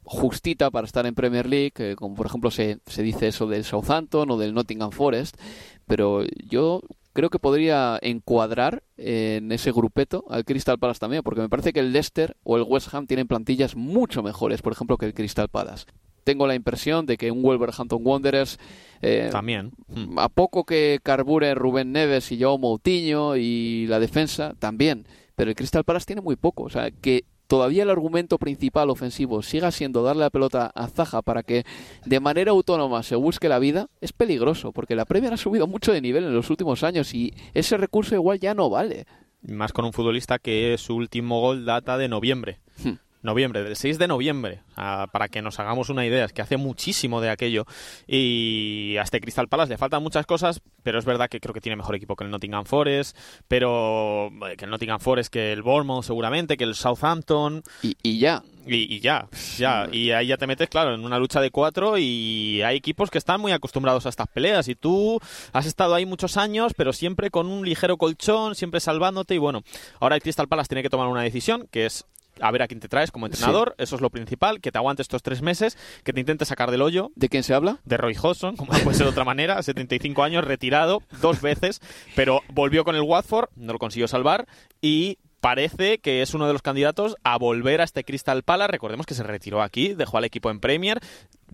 justita 0.03 0.71
para 0.71 0.87
estar 0.87 1.07
en 1.07 1.15
Premier 1.15 1.47
League, 1.47 1.97
como 1.97 2.15
por 2.15 2.27
ejemplo 2.27 2.51
se, 2.51 2.79
se 2.87 3.03
dice 3.03 3.29
eso 3.29 3.47
del 3.47 3.65
Southampton 3.65 4.31
o 4.31 4.37
del 4.37 4.53
Nottingham 4.53 4.91
Forest, 4.91 5.37
pero 5.87 6.25
yo 6.47 6.83
creo 7.15 7.31
que 7.31 7.39
podría 7.39 7.99
encuadrar 8.03 8.83
en 8.99 9.51
ese 9.53 9.73
grupeto 9.73 10.25
al 10.29 10.45
Crystal 10.45 10.79
Palace 10.79 11.01
también, 11.01 11.23
porque 11.23 11.41
me 11.41 11.49
parece 11.49 11.73
que 11.73 11.81
el 11.81 11.93
Leicester 11.93 12.37
o 12.43 12.57
el 12.59 12.65
West 12.65 12.93
Ham 12.93 13.07
tienen 13.07 13.27
plantillas 13.27 13.77
mucho 13.77 14.23
mejores, 14.23 14.61
por 14.61 14.73
ejemplo, 14.73 14.99
que 14.99 15.07
el 15.07 15.15
Crystal 15.15 15.49
Palace. 15.49 15.87
Tengo 16.25 16.47
la 16.47 16.55
impresión 16.55 17.07
de 17.07 17.17
que 17.17 17.31
un 17.31 17.43
Wolverhampton 17.43 18.01
Wanderers 18.03 18.59
eh, 19.03 19.29
también 19.31 19.73
hmm. 19.89 20.19
a 20.19 20.29
poco 20.29 20.65
que 20.65 20.99
carbure 21.03 21.55
Rubén 21.55 21.93
Neves 21.93 22.33
y 22.33 22.43
Joao 22.43 22.59
Moutinho 22.59 23.37
y 23.37 23.87
la 23.87 24.01
defensa 24.01 24.55
también, 24.59 25.07
pero 25.37 25.51
el 25.51 25.57
Crystal 25.57 25.85
Palace 25.85 26.07
tiene 26.07 26.23
muy 26.23 26.37
poco, 26.37 26.65
o 26.65 26.71
sea 26.71 26.91
que 26.91 27.25
todavía 27.47 27.83
el 27.83 27.91
argumento 27.91 28.39
principal 28.39 28.91
ofensivo 28.91 29.43
siga 29.43 29.71
siendo 29.71 30.03
darle 30.03 30.23
la 30.23 30.31
pelota 30.31 30.71
a 30.75 30.89
Zaja 30.89 31.23
para 31.23 31.43
que 31.43 31.65
de 32.05 32.21
manera 32.21 32.53
autónoma 32.53 33.03
se 33.03 33.17
busque 33.17 33.49
la 33.49 33.59
vida, 33.59 33.89
es 34.01 34.13
peligroso, 34.13 34.73
porque 34.73 34.97
la 34.97 35.05
Premier 35.05 35.33
ha 35.33 35.37
subido 35.37 35.67
mucho 35.67 35.93
de 35.93 36.01
nivel 36.01 36.25
en 36.25 36.35
los 36.35 36.51
últimos 36.51 36.83
años 36.83 37.15
y 37.15 37.35
ese 37.55 37.77
recurso 37.77 38.15
igual 38.15 38.41
ya 38.41 38.55
no 38.55 38.71
vale. 38.71 39.07
Más 39.43 39.73
con 39.73 39.85
un 39.85 39.93
futbolista 39.93 40.39
que 40.39 40.77
su 40.79 40.97
último 40.97 41.41
gol 41.41 41.65
data 41.65 41.99
de 41.99 42.09
noviembre. 42.09 42.61
Hmm 42.83 43.04
noviembre, 43.25 43.65
del 43.65 43.77
6 43.77 43.99
de 43.99 44.07
noviembre, 44.07 44.61
para 44.75 45.29
que 45.29 45.43
nos 45.43 45.59
hagamos 45.59 45.89
una 45.89 46.07
idea, 46.07 46.25
es 46.25 46.33
que 46.33 46.43
hace 46.43 46.57
muchísimo 46.57 47.21
de 47.21 47.31
aquello 47.31 47.67
y 48.07 48.97
a 48.99 49.03
este 49.03 49.21
Crystal 49.21 49.49
Palace 49.49 49.71
le 49.71 49.79
faltan 49.79 50.03
muchas 50.03 50.27
cosas, 50.27 50.61
pero 50.83 50.99
es 50.99 51.05
verdad 51.05 51.29
que 51.29 51.41
creo 51.41 51.55
que 51.55 51.61
tiene 51.61 51.77
mejor 51.77 51.95
equipo 51.95 52.17
que 52.17 52.25
el 52.25 52.31
Nottingham 52.31 52.65
Forest, 52.65 53.17
pero 53.49 54.29
eh, 54.49 54.57
que 54.57 54.67
el 54.67 54.71
Nottingham 54.71 55.01
Forest, 55.01 55.33
que 55.33 55.53
el 55.53 55.63
Bournemouth 55.63 56.05
seguramente, 56.05 56.57
que 56.57 56.65
el 56.65 56.75
Southampton. 56.75 57.63
Y, 57.83 58.19
ya. 58.19 58.43
Y, 58.67 59.01
ya, 59.01 59.29
ya. 59.59 59.89
Y 59.91 60.11
ahí 60.11 60.29
ya 60.29 60.37
te 60.37 60.47
metes, 60.47 60.69
claro, 60.69 60.95
en 60.95 61.05
una 61.05 61.19
lucha 61.19 61.41
de 61.41 61.51
cuatro 61.51 61.99
y 61.99 62.63
hay 62.63 62.77
equipos 62.77 63.11
que 63.11 63.19
están 63.19 63.41
muy 63.41 63.53
acostumbrados 63.53 64.07
a 64.07 64.09
estas 64.09 64.29
peleas 64.29 64.69
y 64.69 64.75
tú 64.75 65.21
has 65.53 65.67
estado 65.67 65.95
ahí 65.95 66.07
muchos 66.07 66.37
años, 66.37 66.73
pero 66.77 66.93
siempre 66.93 67.31
con 67.31 67.47
un 67.47 67.65
ligero 67.65 67.97
colchón, 67.97 68.55
siempre 68.55 68.81
salvándote 68.81 69.35
y 69.35 69.39
bueno, 69.39 69.63
ahora 70.01 70.17
el 70.17 70.23
Crystal 70.23 70.49
Palace 70.49 70.69
tiene 70.69 70.83
que 70.83 70.91
tomar 70.91 71.09
una 71.09 71.23
decisión 71.23 71.69
que 71.71 71.87
es 71.87 72.07
a 72.41 72.51
ver 72.51 72.63
a 72.63 72.69
quién 72.69 72.81
te 72.81 72.89
traes 72.89 73.11
como 73.11 73.27
entrenador, 73.27 73.75
eso 73.79 73.97
es 73.97 74.03
lo 74.03 74.11
principal, 74.11 74.61
que 74.61 74.73
te 74.73 74.79
aguante 74.79 75.03
estos 75.03 75.23
tres 75.23 75.43
meses, 75.43 75.77
que 76.03 76.13
te 76.13 76.21
intente 76.21 76.45
sacar 76.45 76.71
del 76.71 76.83
hoyo. 76.83 77.11
¿De 77.15 77.29
quién 77.29 77.43
se 77.43 77.55
habla? 77.55 77.79
De 77.85 77.97
Roy 77.97 78.17
Hodgson, 78.21 78.57
como 78.57 78.73
no 78.73 78.79
puede 78.81 78.97
ser 78.97 79.07
de 79.07 79.13
otra 79.13 79.25
manera, 79.25 79.63
75 79.63 80.23
años, 80.23 80.45
retirado 80.45 81.03
dos 81.21 81.41
veces, 81.41 81.81
pero 82.15 82.41
volvió 82.49 82.85
con 82.85 82.97
el 82.97 83.03
Watford, 83.03 83.49
no 83.57 83.73
lo 83.73 83.79
consiguió 83.79 84.09
salvar, 84.09 84.47
y 84.81 85.19
parece 85.41 85.99
que 85.99 86.23
es 86.23 86.33
uno 86.33 86.47
de 86.47 86.55
los 86.55 86.63
candidatos 86.63 87.17
a 87.23 87.37
volver 87.37 87.83
a 87.83 87.85
este 87.85 88.03
Crystal 88.05 88.43
Palace. 88.43 88.73
Recordemos 88.73 89.05
que 89.05 89.13
se 89.13 89.23
retiró 89.23 89.61
aquí, 89.61 89.93
dejó 89.93 90.17
al 90.17 90.25
equipo 90.25 90.51
en 90.51 90.59
Premier, 90.59 91.01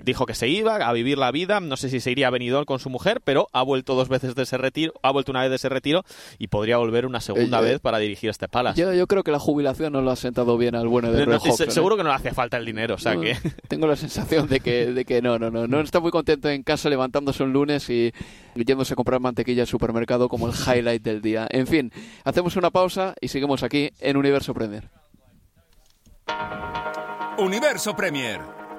dijo 0.02 0.26
que 0.26 0.34
se 0.34 0.48
iba 0.48 0.76
a 0.76 0.92
vivir 0.92 1.18
la 1.18 1.30
vida, 1.30 1.60
no 1.60 1.76
sé 1.76 1.88
si 1.88 2.00
se 2.00 2.10
iría 2.10 2.28
a 2.28 2.30
Benidorm 2.30 2.64
con 2.64 2.78
su 2.78 2.90
mujer, 2.90 3.20
pero 3.22 3.48
ha 3.52 3.62
vuelto 3.62 3.94
dos 3.94 4.08
veces 4.08 4.34
de 4.34 4.42
ese 4.42 4.58
retiro, 4.58 4.92
ha 5.02 5.10
vuelto 5.10 5.32
una 5.32 5.42
vez 5.42 5.50
de 5.50 5.56
ese 5.56 5.68
retiro 5.68 6.04
y 6.38 6.48
podría 6.48 6.78
volver 6.78 7.06
una 7.06 7.20
segunda 7.20 7.60
eh, 7.60 7.62
vez 7.62 7.80
para 7.80 7.98
dirigir 7.98 8.30
este 8.30 8.48
Palace. 8.48 8.80
Yo, 8.80 9.06
creo 9.06 9.22
que 9.22 9.32
la 9.32 9.38
jubilación 9.38 9.92
no 9.92 10.00
lo 10.00 10.10
ha 10.10 10.16
sentado 10.16 10.56
bien 10.56 10.74
al 10.74 10.88
bueno 10.88 11.12
de 11.12 11.24
Roy 11.24 11.38
Seguro 11.68 11.96
que 11.96 12.02
no 12.02 12.08
le 12.08 12.14
hace 12.14 12.32
falta 12.32 12.56
el 12.56 12.64
dinero, 12.64 12.94
o 12.94 12.98
sea 12.98 13.16
que... 13.16 13.36
Tengo 13.68 13.86
la 13.86 13.96
sensación 13.96 14.48
de 14.48 14.60
que, 14.60 14.86
de 14.86 15.04
que 15.04 15.22
no, 15.22 15.38
no, 15.38 15.50
no, 15.50 15.66
no 15.66 15.80
está 15.80 16.00
muy 16.00 16.10
contento 16.10 16.48
en 16.48 16.62
casa 16.62 16.88
levantándose 16.88 17.42
un 17.42 17.52
lunes 17.52 17.88
y 17.90 18.12
yéndose 18.54 18.94
a 18.94 18.96
comprar 18.96 19.20
mantequilla 19.20 19.62
al 19.62 19.68
supermercado 19.68 20.28
como 20.28 20.48
el 20.48 20.54
highlight 20.54 21.02
del 21.02 21.22
día. 21.22 21.46
En 21.50 21.66
fin, 21.66 21.92
hacemos 22.24 22.56
una 22.56 22.70
pausa 22.70 23.14
y 23.20 23.28
seguimos 23.28 23.62
aquí 23.62 23.90
en 24.00 24.16
Universo 24.16 24.54
Premier. 24.54 24.88
Universo 27.38 27.96
Premier, 27.96 28.40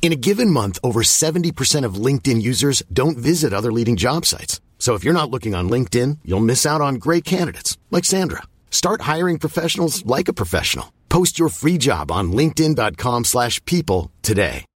In 0.00 0.12
a 0.12 0.16
given 0.16 0.50
month, 0.50 0.78
over 0.82 1.02
70% 1.02 1.84
of 1.84 2.02
LinkedIn 2.06 2.40
users 2.40 2.82
don't 2.90 3.18
visit 3.18 3.52
other 3.52 3.70
leading 3.70 3.96
job 3.96 4.24
sites. 4.24 4.62
So 4.78 4.94
if 4.94 5.04
you're 5.04 5.20
not 5.20 5.30
looking 5.30 5.54
on 5.54 5.68
LinkedIn, 5.68 6.20
you'll 6.24 6.48
miss 6.48 6.64
out 6.64 6.80
on 6.80 6.94
great 6.94 7.26
candidates 7.26 7.76
like 7.90 8.06
Sandra. 8.06 8.44
Start 8.70 9.02
hiring 9.02 9.38
professionals 9.38 10.06
like 10.06 10.28
a 10.28 10.38
professional. 10.42 10.90
Post 11.10 11.38
your 11.38 11.50
free 11.50 11.76
job 11.76 12.10
on 12.10 12.32
linkedin.com/people 12.32 14.10
today. 14.22 14.67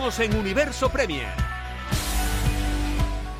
En 0.00 0.34
Universo 0.34 0.88
Premier. 0.88 1.28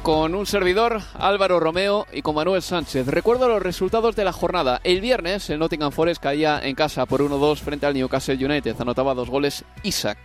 Con 0.02 0.34
un 0.34 0.44
servidor, 0.44 1.00
Álvaro 1.14 1.58
Romeo, 1.58 2.06
y 2.12 2.20
con 2.20 2.34
Manuel 2.34 2.60
Sánchez. 2.60 3.06
Recuerdo 3.06 3.48
los 3.48 3.62
resultados 3.62 4.14
de 4.14 4.24
la 4.24 4.34
jornada. 4.34 4.78
El 4.84 5.00
viernes, 5.00 5.48
el 5.48 5.58
Nottingham 5.58 5.90
Forest 5.90 6.22
caía 6.22 6.60
en 6.62 6.74
casa 6.74 7.06
por 7.06 7.22
1-2 7.22 7.60
frente 7.60 7.86
al 7.86 7.94
Newcastle 7.94 8.44
United. 8.44 8.76
Anotaba 8.78 9.14
dos 9.14 9.30
goles 9.30 9.64
Isaac 9.84 10.18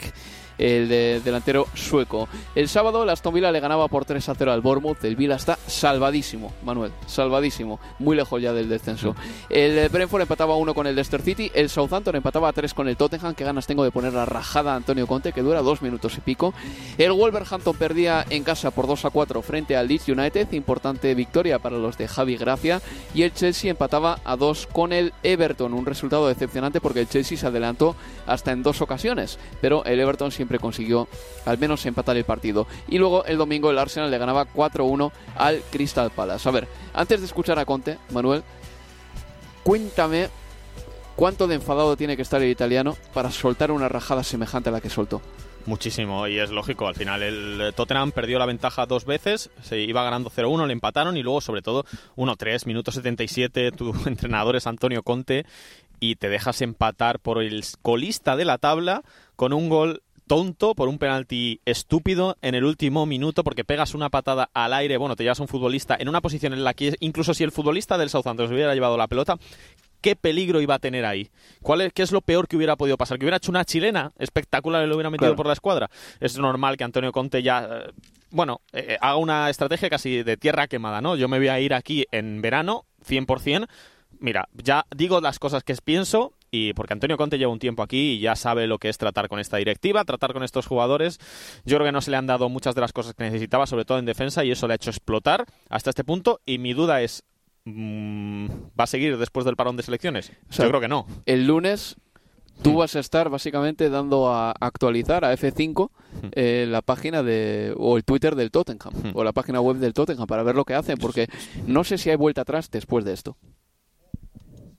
el 0.58 0.88
de 0.90 1.22
delantero 1.24 1.68
sueco. 1.74 2.28
El 2.56 2.70
sábado 2.70 3.04
el 3.04 3.10
Aston 3.10 3.34
Villa 3.34 3.52
le 3.52 3.60
ganaba 3.60 3.88
por 3.88 4.06
3 4.06 4.30
a 4.30 4.36
0 4.36 4.52
al 4.52 4.62
Bournemouth. 4.62 5.04
El 5.04 5.16
Villa 5.16 5.36
está 5.36 5.58
salvadísimo, 5.68 6.54
Manuel, 6.64 6.92
salvadísimo, 7.08 7.80
muy 8.00 8.16
lejos 8.16 8.42
ya 8.42 8.54
del 8.54 8.70
descenso. 8.70 9.16
El 9.50 9.90
Brentford 9.90 10.22
empataba 10.22 10.56
1 10.56 10.74
con 10.74 10.88
el 10.88 10.96
Leicester 10.96 11.22
City, 11.22 11.52
el 11.54 11.70
Southampton 11.70 12.16
empataba 12.16 12.50
a 12.50 12.54
3 12.54 12.74
con 12.74 12.88
el 12.88 12.98
Tottenham, 12.98 13.36
que 13.36 13.44
ganas 13.44 13.68
tengo 13.68 13.84
de 13.84 13.92
poner 13.92 14.14
la 14.14 14.26
rajada 14.26 14.74
a 14.74 14.76
Antonio 14.76 15.08
Conte, 15.08 15.34
que 15.34 15.42
dura 15.42 15.62
dos 15.62 15.82
minutos 15.82 16.18
y 16.18 16.22
pico. 16.22 16.54
El 16.98 17.12
Wolverhampton 17.12 17.76
perdía 17.76 18.26
en 18.30 18.44
casa 18.44 18.72
por 18.72 18.88
2 18.88 19.06
a 19.06 19.10
4 19.10 19.42
frente 19.42 19.76
al 19.76 19.88
Leeds 19.88 20.10
United, 20.10 20.52
importante 20.54 21.14
victoria 21.16 21.60
para 21.60 21.78
los 21.78 21.98
de 21.98 22.08
Javi 22.08 22.38
Gracia, 22.38 22.82
y 23.14 23.24
el 23.24 23.34
Chelsea 23.34 23.72
empataba 23.72 24.20
a 24.24 24.36
2 24.36 24.68
con 24.72 24.94
el 24.94 25.14
Everton, 25.24 25.74
un 25.74 25.86
resultado 25.86 26.28
decepcionante 26.28 26.82
porque 26.82 27.02
el 27.02 27.10
Chelsea 27.10 27.38
se 27.38 27.48
adelantó 27.48 27.96
hasta 28.26 28.52
en 28.52 28.64
dos 28.64 28.82
ocasiones, 28.82 29.40
pero 29.62 29.84
el 29.86 30.00
Everton 30.00 30.32
siempre 30.32 30.45
consiguió 30.60 31.08
al 31.46 31.58
menos 31.58 31.86
empatar 31.86 32.18
el 32.18 32.24
partido. 32.24 32.68
Y 32.88 32.98
luego 32.98 33.26
el 33.26 33.38
domingo 33.38 33.72
el 33.72 33.80
Arsenal 33.80 34.12
le 34.12 34.18
ganaba 34.18 34.46
4-1 34.46 35.12
al 35.36 35.62
Crystal 35.72 36.12
Palace. 36.12 36.48
A 36.48 36.52
ver, 36.52 36.68
antes 36.94 37.20
de 37.20 37.26
escuchar 37.26 37.60
a 37.60 37.66
Conte, 37.66 37.98
Manuel, 38.12 38.44
cuéntame 39.64 40.30
cuánto 41.16 41.48
de 41.48 41.56
enfadado 41.56 41.98
tiene 41.98 42.16
que 42.16 42.22
estar 42.22 42.42
el 42.42 42.50
italiano 42.50 42.96
para 43.14 43.32
soltar 43.32 43.72
una 43.72 43.90
rajada 43.90 44.24
semejante 44.24 44.70
a 44.70 44.72
la 44.72 44.82
que 44.82 44.90
soltó. 44.90 45.22
Muchísimo, 45.66 46.28
y 46.28 46.38
es 46.38 46.52
lógico. 46.52 46.88
Al 46.88 46.94
final, 46.94 47.24
el 47.24 47.74
Tottenham 47.76 48.12
perdió 48.12 48.38
la 48.38 48.46
ventaja 48.46 48.86
dos 48.86 49.06
veces, 49.06 49.50
se 49.64 49.80
iba 49.80 50.04
ganando 50.04 50.30
0-1, 50.30 50.68
le 50.68 50.74
empataron 50.74 51.18
y 51.18 51.24
luego, 51.24 51.42
sobre 51.42 51.64
todo, 51.64 51.86
1-3, 52.18 52.68
minuto 52.68 52.92
77. 52.92 53.72
Tu 53.72 53.92
entrenador 54.06 54.56
es 54.56 54.68
Antonio 54.68 55.02
Conte 55.02 55.46
y 56.00 56.18
te 56.18 56.30
dejas 56.30 56.62
empatar 56.62 57.20
por 57.20 57.42
el 57.42 57.64
colista 57.82 58.36
de 58.36 58.46
la 58.46 58.60
tabla 58.60 59.02
con 59.36 59.54
un 59.54 59.70
gol 59.70 60.04
tonto 60.28 60.76
por 60.76 60.90
un 60.90 60.98
penalti 60.98 61.62
estúpido 61.66 62.38
en 62.42 62.56
el 62.56 62.64
último 62.64 63.06
minuto 63.06 63.44
porque 63.44 63.64
pegas 63.64 63.94
una 63.94 64.10
patada 64.10 64.50
al 64.54 64.74
aire, 64.74 64.98
bueno, 64.98 65.16
te 65.16 65.24
llevas 65.24 65.40
a 65.40 65.44
un 65.44 65.48
futbolista 65.48 65.96
en 66.00 66.10
una 66.10 66.22
posición 66.22 66.54
en 66.54 66.64
la 66.64 66.74
que 66.74 66.96
incluso 67.00 67.34
si 67.34 67.44
el 67.44 67.52
futbolista 67.52 67.98
del 67.98 68.10
Southampton 68.10 68.48
se 68.48 68.54
hubiera 68.54 68.74
llevado 68.74 68.98
la 68.98 69.08
pelota, 69.08 69.38
¿qué 70.02 70.16
peligro 70.16 70.62
iba 70.62 70.76
a 70.76 70.80
tener 70.80 71.06
ahí? 71.06 71.30
¿Cuál 71.62 71.82
es, 71.82 71.94
¿Qué 71.94 72.04
es 72.04 72.12
lo 72.12 72.22
peor 72.22 72.48
que 72.48 72.56
hubiera 72.56 72.76
podido 72.76 72.98
pasar? 72.98 73.18
¿Que 73.18 73.26
hubiera 73.26 73.38
hecho 73.38 73.52
una 73.52 73.66
chilena 73.66 74.12
espectacular 74.18 74.84
y 74.84 74.88
lo 74.88 74.96
hubiera 74.96 75.10
metido 75.10 75.36
por 75.36 75.48
la 75.48 75.54
escuadra? 75.54 75.90
Es 76.20 76.38
normal 76.38 76.78
que 76.78 76.84
Antonio 76.84 77.12
Conte 77.12 77.42
ya... 77.42 77.68
Eh, 77.72 77.92
bueno, 78.32 78.62
eh, 78.74 78.98
haga 79.00 79.16
una 79.16 79.50
estrategia 79.50 79.90
casi 79.90 80.22
de 80.22 80.36
tierra 80.36 80.68
quemada, 80.68 81.00
¿no? 81.00 81.16
Yo 81.16 81.28
me 81.28 81.38
voy 81.38 81.48
a 81.48 81.60
ir 81.60 81.74
aquí 81.74 82.06
en 82.12 82.42
verano, 82.42 82.86
100%, 83.08 83.68
mira, 84.20 84.50
ya 84.54 84.86
digo 84.96 85.22
las 85.22 85.40
cosas 85.40 85.64
que 85.64 85.76
pienso 85.84 86.34
y 86.52 86.74
porque 86.74 86.94
Antonio 86.94 87.18
Conte 87.18 87.38
lleva 87.38 87.52
un 87.52 87.60
tiempo 87.60 87.84
aquí 87.84 88.14
y 88.14 88.20
ya 88.20 88.36
sabe 88.36 88.68
lo 88.68 88.78
que 88.78 88.90
es 88.90 88.98
tratar 88.98 89.28
con 89.28 89.40
esta 89.40 89.58
directiva, 89.58 90.06
tratar 90.06 90.34
con 90.34 90.44
estos 90.44 90.68
jugadores. 90.68 91.20
Yo 91.66 91.78
creo 91.78 91.88
que 91.88 91.92
no 91.92 92.02
se 92.02 92.12
le 92.12 92.18
han 92.18 92.28
dado 92.28 92.50
muchas 92.50 92.76
de 92.76 92.82
las 92.82 92.94
cosas 92.94 93.14
que 93.14 93.24
necesitaba, 93.24 93.68
sobre 93.68 93.86
todo 93.86 94.00
en 94.00 94.06
defensa, 94.06 94.46
y 94.46 94.52
eso 94.52 94.68
le 94.68 94.74
ha 94.74 94.76
hecho 94.76 94.90
explotar 94.90 95.46
hasta 95.70 95.90
este 95.90 96.04
punto. 96.04 96.40
Y 96.46 96.58
mi 96.58 96.74
duda 96.74 97.02
es, 97.02 97.24
mm, 97.66 98.48
¿va 98.80 98.86
a 98.86 98.88
seguir 98.88 99.18
después 99.18 99.46
del 99.46 99.58
parón 99.58 99.76
de 99.76 99.84
selecciones? 99.84 100.32
Yo 100.50 100.70
creo 100.70 100.80
que 100.80 100.88
no. 100.88 101.08
El 101.26 101.46
lunes 101.46 101.98
tú 102.62 102.76
vas 102.76 102.96
a 102.96 103.00
estar 103.00 103.30
básicamente 103.30 103.90
dando 103.90 104.30
a 104.30 104.52
actualizar 104.52 105.26
a 105.26 105.34
F5 105.34 105.90
hmm. 105.90 106.28
eh, 106.32 106.66
la 106.70 106.82
página 106.82 107.24
de 107.24 107.74
o 107.78 107.98
el 107.98 108.06
Twitter 108.06 108.36
del 108.36 108.52
Tottenham 108.52 108.94
hmm. 108.94 109.12
o 109.14 109.24
la 109.24 109.34
página 109.34 109.60
web 109.60 109.78
del 109.78 109.94
Tottenham 109.94 110.28
para 110.28 110.44
ver 110.44 110.56
lo 110.56 110.64
que 110.64 110.74
hacen 110.74 110.98
porque 110.98 111.28
no 111.68 111.84
sé 111.84 111.98
si 111.98 112.10
hay 112.10 112.16
vuelta 112.16 112.42
atrás 112.42 112.72
después 112.72 113.04
de 113.04 113.14
esto. 113.14 113.36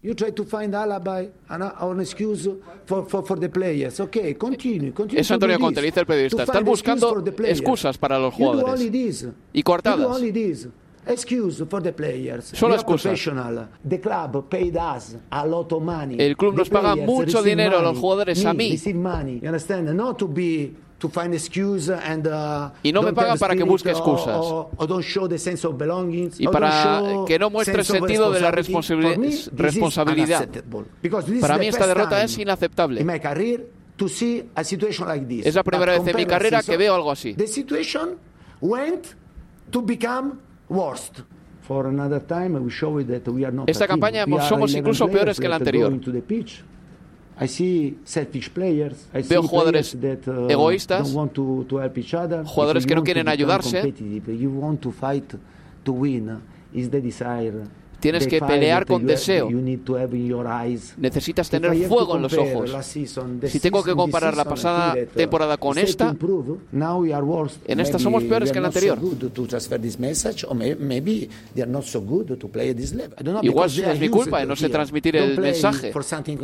You 0.06 0.14
try 0.14 0.30
to 0.30 0.44
find 0.44 0.72
alibi, 0.72 1.26
an, 1.48 1.62
an 1.62 2.00
excuse 2.00 2.48
for, 2.84 3.06
for, 3.06 3.26
for 3.26 3.40
the 3.40 3.48
players. 3.48 3.98
Okay, 3.98 4.34
continue, 4.34 4.92
continue 4.92 5.20
Es 5.20 5.28
Antonio 5.32 5.58
Conte, 5.58 5.82
dice 5.82 5.98
el 5.98 6.06
periodista. 6.06 6.44
Estás 6.44 6.62
buscando 6.62 7.24
excusas 7.44 7.98
para 7.98 8.16
los 8.16 8.32
jugadores. 8.32 9.26
Y 9.52 9.62
cortadas. 9.64 10.22
Excuse 11.08 11.64
for 11.66 11.82
the 11.82 11.92
players. 11.92 12.52
Solo 12.54 12.76
excusas. 12.76 13.18
The 13.82 14.00
club 14.00 14.48
paid 14.48 14.76
us 14.76 15.16
a 15.28 15.44
lot 15.44 15.72
of 15.72 15.82
money. 15.82 16.16
El 16.20 16.36
club 16.36 16.54
nos 16.56 16.68
paga 16.68 16.94
mucho 16.94 17.42
dinero 17.42 17.80
a 17.80 17.82
los 17.82 17.98
jugadores, 17.98 18.44
a 18.46 18.54
mí. 18.54 18.78
Money, 18.94 19.40
you 19.40 19.48
understand? 19.48 19.92
Not 19.92 20.18
to 20.18 20.28
be 20.28 20.72
y 22.82 22.90
no 22.92 23.02
me 23.02 23.12
pagan 23.12 23.38
para 23.38 23.54
que 23.54 23.62
busque 23.64 23.90
excusas. 23.90 24.40
y 26.38 26.46
para 26.48 27.00
que 27.26 27.38
no 27.38 27.50
muestre 27.50 27.74
el 27.80 27.84
sentido 27.84 28.30
de 28.32 28.40
la 28.40 28.50
responsabilidad. 28.50 30.48
Para 31.40 31.58
mí 31.58 31.66
esta 31.66 31.86
derrota 31.86 32.22
es 32.24 32.38
inaceptable. 32.38 33.00
Es 35.46 35.54
la 35.54 35.62
primera 35.62 35.92
vez 35.92 36.06
en 36.06 36.16
mi 36.16 36.26
carrera 36.26 36.62
que 36.62 36.76
veo 36.76 36.94
algo 36.94 37.10
así. 37.10 37.34
Esta 43.66 43.86
campaña 43.88 44.24
somos 44.48 44.72
incluso 44.74 45.08
peores 45.08 45.38
que 45.40 45.48
la 45.48 45.56
anterior. 45.56 45.92
Veo 49.28 49.42
jugadores 49.48 49.94
egoístas, 50.48 51.12
jugadores 52.46 52.86
que 52.86 52.94
no 52.94 53.02
quieren 53.04 53.28
ayudarse. 53.28 53.82
Tienes 58.00 58.26
que 58.26 58.40
pelear 58.40 58.86
con 58.86 59.06
deseo. 59.06 59.48
Necesitas 60.96 61.50
tener 61.50 61.74
fuego 61.88 62.16
en 62.16 62.22
los 62.22 62.34
ojos. 62.34 62.74
Si 63.46 63.60
tengo 63.60 63.82
que 63.82 63.94
comparar 63.94 64.36
la 64.36 64.44
pasada 64.44 64.94
temporada 65.14 65.56
con 65.56 65.78
esta, 65.78 66.14
en 67.66 67.80
esta 67.80 67.98
somos 67.98 68.24
peores 68.24 68.52
que 68.52 68.58
en 68.58 68.62
la 68.62 68.68
anterior. 68.68 68.98
Igual 73.42 73.70
es 73.70 74.00
mi 74.00 74.08
culpa 74.08 74.40
de 74.40 74.46
no 74.46 74.56
sé 74.56 74.68
transmitir 74.68 75.16
el 75.16 75.40
mensaje. 75.40 75.92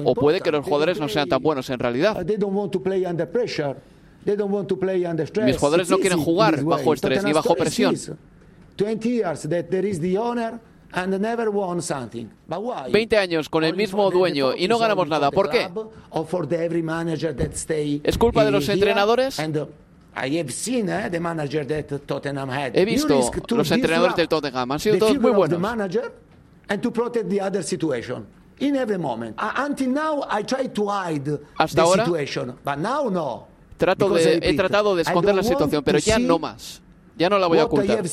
O 0.04 0.14
puede 0.14 0.40
que 0.40 0.50
los 0.50 0.64
jugadores 0.64 0.98
no 0.98 1.08
sean 1.08 1.28
tan 1.28 1.42
buenos 1.42 1.68
en 1.70 1.78
realidad. 1.78 2.24
Mis 5.44 5.56
jugadores 5.56 5.90
no 5.90 5.98
quieren 5.98 6.18
jugar 6.18 6.62
bajo 6.64 6.94
estrés 6.94 7.24
ni 7.24 7.32
bajo 7.32 7.54
presión. 7.54 7.96
20 8.76 9.24
años 13.18 13.48
con 13.48 13.64
el 13.64 13.74
mismo 13.74 14.10
dueño 14.10 14.54
y 14.54 14.68
no 14.68 14.78
ganamos 14.78 15.08
nada. 15.08 15.30
¿Por 15.30 15.48
qué? 15.48 15.68
¿Es 18.04 18.18
culpa 18.18 18.44
de 18.44 18.50
los 18.50 18.68
entrenadores? 18.68 19.38
Uh, 19.38 19.42
eh, 22.76 22.80
He 22.82 22.84
visto 22.84 23.14
los 23.56 23.70
entrenadores 23.70 24.16
del 24.16 24.28
Tottenham, 24.28 24.72
han 24.72 24.78
sido 24.80 24.98
todos 24.98 25.18
muy 25.18 25.30
buenos. 25.38 25.58
Hasta 31.56 31.82
ahora, 31.82 32.04
trato 33.78 34.08
de, 34.10 34.34
he 34.42 34.54
tratado 34.56 34.94
de 34.94 35.02
esconder 35.02 35.34
la 35.34 35.42
situación, 35.42 35.82
pero 35.82 35.98
ya 35.98 36.18
no 36.18 36.38
más. 36.38 36.82
Ya 37.16 37.28
no 37.28 37.38
la 37.38 37.46
voy 37.46 37.58
a 37.58 37.62
ocultar. 37.66 38.04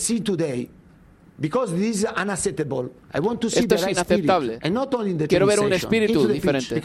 Esto 1.41 1.75
es 3.75 3.87
inaceptable. 3.87 4.59
Quiero 5.27 5.45
ver 5.45 5.59
un 5.59 5.73
espíritu 5.73 6.27
diferente. 6.27 6.81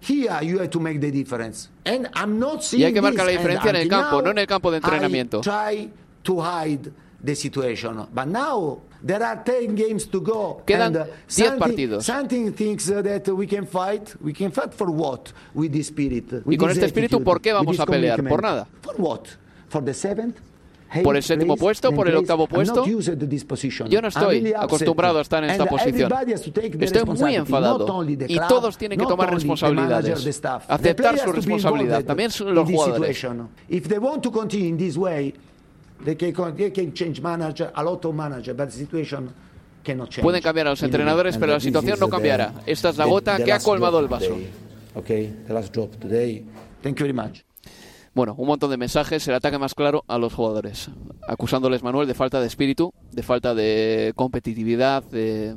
Here 0.00 0.44
you 0.44 0.58
have 0.58 0.68
to 0.70 0.78
make 0.78 1.00
the 1.00 1.10
difference. 1.10 1.68
And 1.84 2.08
I'm 2.14 2.38
not 2.38 2.62
Y 2.72 2.84
hay 2.84 2.92
que 2.92 3.00
marcar 3.00 3.24
la 3.24 3.32
this, 3.32 3.38
diferencia 3.38 3.70
en 3.70 3.76
and 3.76 3.82
el 3.84 3.88
campo, 3.88 4.22
no 4.22 4.30
en 4.30 4.38
el 4.38 4.46
campo 4.46 4.70
de 4.70 4.76
entrenamiento. 4.76 5.38
I 5.38 5.42
try 5.42 5.90
to 6.22 6.40
hide 6.42 6.92
the 7.24 7.34
situation. 7.34 8.06
But 8.14 8.26
now 8.26 8.82
there 9.04 9.24
are 9.24 9.42
10 9.42 9.74
games 9.74 10.08
to 10.10 10.20
go. 10.20 10.62
Quedan 10.64 10.94
and, 10.94 10.96
uh, 10.96 11.04
10 11.04 11.12
something- 11.26 11.58
partidos. 11.58 12.04
Something 12.04 12.52
thinks 12.52 12.88
uh, 12.90 13.02
that 13.02 13.26
we 13.28 13.46
can 13.46 13.66
fight. 13.66 14.14
We 14.20 14.32
can 14.32 14.52
fight 14.52 14.72
for 14.74 14.90
what? 14.90 15.32
With 15.54 15.72
this 15.72 15.88
spirit. 15.88 16.42
Y 16.44 16.56
con 16.56 16.68
this 16.68 16.76
este 16.78 16.86
espíritu, 16.86 17.24
¿por 17.24 17.40
qué 17.40 17.52
vamos 17.52 17.72
this 17.72 17.80
a 17.80 17.86
pelear? 17.86 18.22
Por 18.28 18.42
nada. 18.42 18.68
For 18.82 18.94
what? 18.98 19.26
For 19.68 19.82
the 19.82 19.94
seventh? 19.94 20.36
Por 21.02 21.16
el 21.16 21.22
séptimo 21.22 21.56
puesto, 21.56 21.92
por 21.92 22.08
el 22.08 22.16
octavo 22.16 22.46
puesto. 22.46 22.84
Yo 23.88 24.00
no 24.02 24.08
estoy 24.08 24.52
acostumbrado 24.56 25.18
a 25.18 25.22
estar 25.22 25.42
en 25.44 25.50
esta 25.50 25.66
posición. 25.66 26.12
Estoy 26.80 27.04
muy 27.04 27.34
enfadado. 27.34 28.04
Y 28.28 28.38
todos 28.48 28.78
tienen 28.78 28.98
que 28.98 29.04
tomar 29.06 29.32
responsabilidades. 29.34 30.40
Aceptar 30.68 31.18
su 31.18 31.32
responsabilidad. 31.32 32.04
También 32.04 32.30
los 32.54 32.70
jugadores. 32.70 33.26
Pueden 40.22 40.42
cambiar 40.42 40.66
a 40.66 40.70
los 40.70 40.82
entrenadores, 40.82 41.36
pero 41.38 41.52
la 41.52 41.60
situación 41.60 41.98
no 42.00 42.08
cambiará. 42.08 42.52
Esta 42.66 42.88
es 42.90 42.96
la 42.96 43.04
gota 43.06 43.36
que 43.44 43.52
ha 43.52 43.58
colmado 43.60 44.00
el 44.00 44.08
vaso. 44.08 44.36
Bueno, 48.16 48.34
un 48.38 48.46
montón 48.46 48.70
de 48.70 48.78
mensajes, 48.78 49.28
el 49.28 49.34
ataque 49.34 49.58
más 49.58 49.74
claro 49.74 50.02
a 50.08 50.16
los 50.16 50.32
jugadores, 50.32 50.88
acusándoles 51.28 51.82
Manuel 51.82 52.08
de 52.08 52.14
falta 52.14 52.40
de 52.40 52.46
espíritu, 52.46 52.94
de 53.12 53.22
falta 53.22 53.54
de 53.54 54.14
competitividad, 54.16 55.02
de 55.02 55.54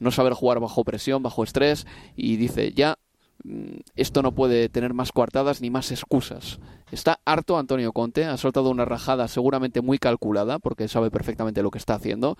no 0.00 0.10
saber 0.10 0.34
jugar 0.34 0.60
bajo 0.60 0.84
presión, 0.84 1.22
bajo 1.22 1.42
estrés, 1.42 1.86
y 2.14 2.36
dice, 2.36 2.74
ya 2.74 2.98
mm, 3.42 3.76
esto 3.96 4.20
no 4.20 4.32
puede 4.32 4.68
tener 4.68 4.92
más 4.92 5.12
coartadas 5.12 5.62
ni 5.62 5.70
más 5.70 5.90
excusas. 5.92 6.60
Está 6.90 7.20
harto 7.24 7.56
Antonio 7.56 7.90
Conte, 7.94 8.26
ha 8.26 8.36
soltado 8.36 8.68
una 8.68 8.84
rajada 8.84 9.26
seguramente 9.26 9.80
muy 9.80 9.96
calculada, 9.96 10.58
porque 10.58 10.88
sabe 10.88 11.10
perfectamente 11.10 11.62
lo 11.62 11.70
que 11.70 11.78
está 11.78 11.94
haciendo, 11.94 12.36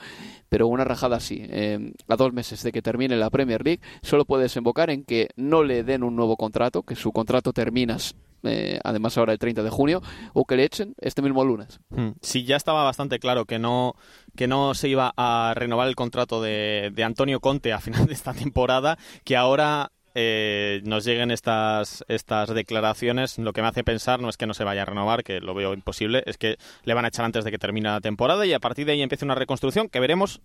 pero 0.51 0.69
una 0.69 0.85
rajada 0.85 1.17
así, 1.17 1.39
eh, 1.41 1.95
a 2.07 2.17
dos 2.17 2.35
meses 2.35 2.63
de 2.65 2.71
que 2.71 2.83
termine 2.83 3.17
la 3.17 3.31
Premier 3.31 3.65
League, 3.65 3.81
solo 4.03 4.27
puede 4.27 4.43
desembocar 4.43 4.91
en 4.91 5.05
que 5.05 5.31
no 5.37 5.63
le 5.63 5.85
den 5.85 6.03
un 6.03 6.17
nuevo 6.17 6.37
contrato, 6.37 6.83
que 6.83 6.97
su 6.97 7.13
contrato 7.13 7.55
termina 7.55 7.97
eh, 8.45 8.81
además 8.85 9.17
ahora 9.19 9.33
el 9.33 9.39
30 9.39 9.63
de 9.63 9.71
junio, 9.71 10.03
o 10.33 10.45
que 10.45 10.57
le 10.57 10.65
echen 10.65 10.95
este 11.01 11.23
mismo 11.23 11.45
lunes. 11.45 11.81
Hmm. 11.91 12.11
Sí, 12.21 12.45
ya 12.45 12.57
estaba 12.57 12.85
bastante 12.85 13.19
claro 13.19 13.45
que 13.45 13.59
no, 13.59 13.95
que 14.37 14.47
no 14.47 14.75
se 14.75 14.89
iba 14.89 15.13
a 15.17 15.53
renovar 15.55 15.89
el 15.89 15.97
contrato 15.97 16.43
de, 16.43 16.91
de 16.95 17.05
Antonio 17.05 17.41
Conte 17.41 17.73
a 17.73 17.81
final 17.81 18.07
de 18.07 18.15
esta 18.15 18.33
temporada, 18.35 18.99
que 19.25 19.37
ahora 19.37 19.91
eh, 20.17 20.81
nos 20.85 21.05
lleguen 21.05 21.33
estas, 21.33 22.05
estas 22.07 22.55
declaraciones, 22.55 23.37
lo 23.39 23.53
que 23.53 23.63
me 23.63 23.69
hace 23.69 23.83
pensar 23.83 24.21
no 24.21 24.29
es 24.29 24.37
que 24.37 24.47
no 24.47 24.55
se 24.55 24.63
vaya 24.63 24.83
a 24.83 24.85
renovar, 24.85 25.25
que 25.25 25.41
lo 25.41 25.55
veo 25.55 25.75
imposible, 25.75 26.23
es 26.27 26.39
que 26.39 26.57
le 26.85 26.95
van 26.95 27.05
a 27.05 27.09
echar 27.09 27.25
antes 27.25 27.45
de 27.45 27.51
que 27.51 27.59
termine 27.59 27.89
la 27.89 28.01
temporada 28.01 28.47
y 28.47 28.53
a 28.53 28.61
partir 28.61 28.87
de 28.87 28.93
ahí 28.93 29.03
empiece 29.03 29.25
una 29.25 29.35
reconstrucción 29.35 29.89
que 29.89 29.99
veremos 29.99 30.41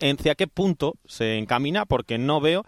hacia 0.00 0.34
qué 0.34 0.46
punto 0.46 0.94
se 1.06 1.38
encamina 1.38 1.86
porque 1.86 2.18
no 2.18 2.40
veo 2.40 2.64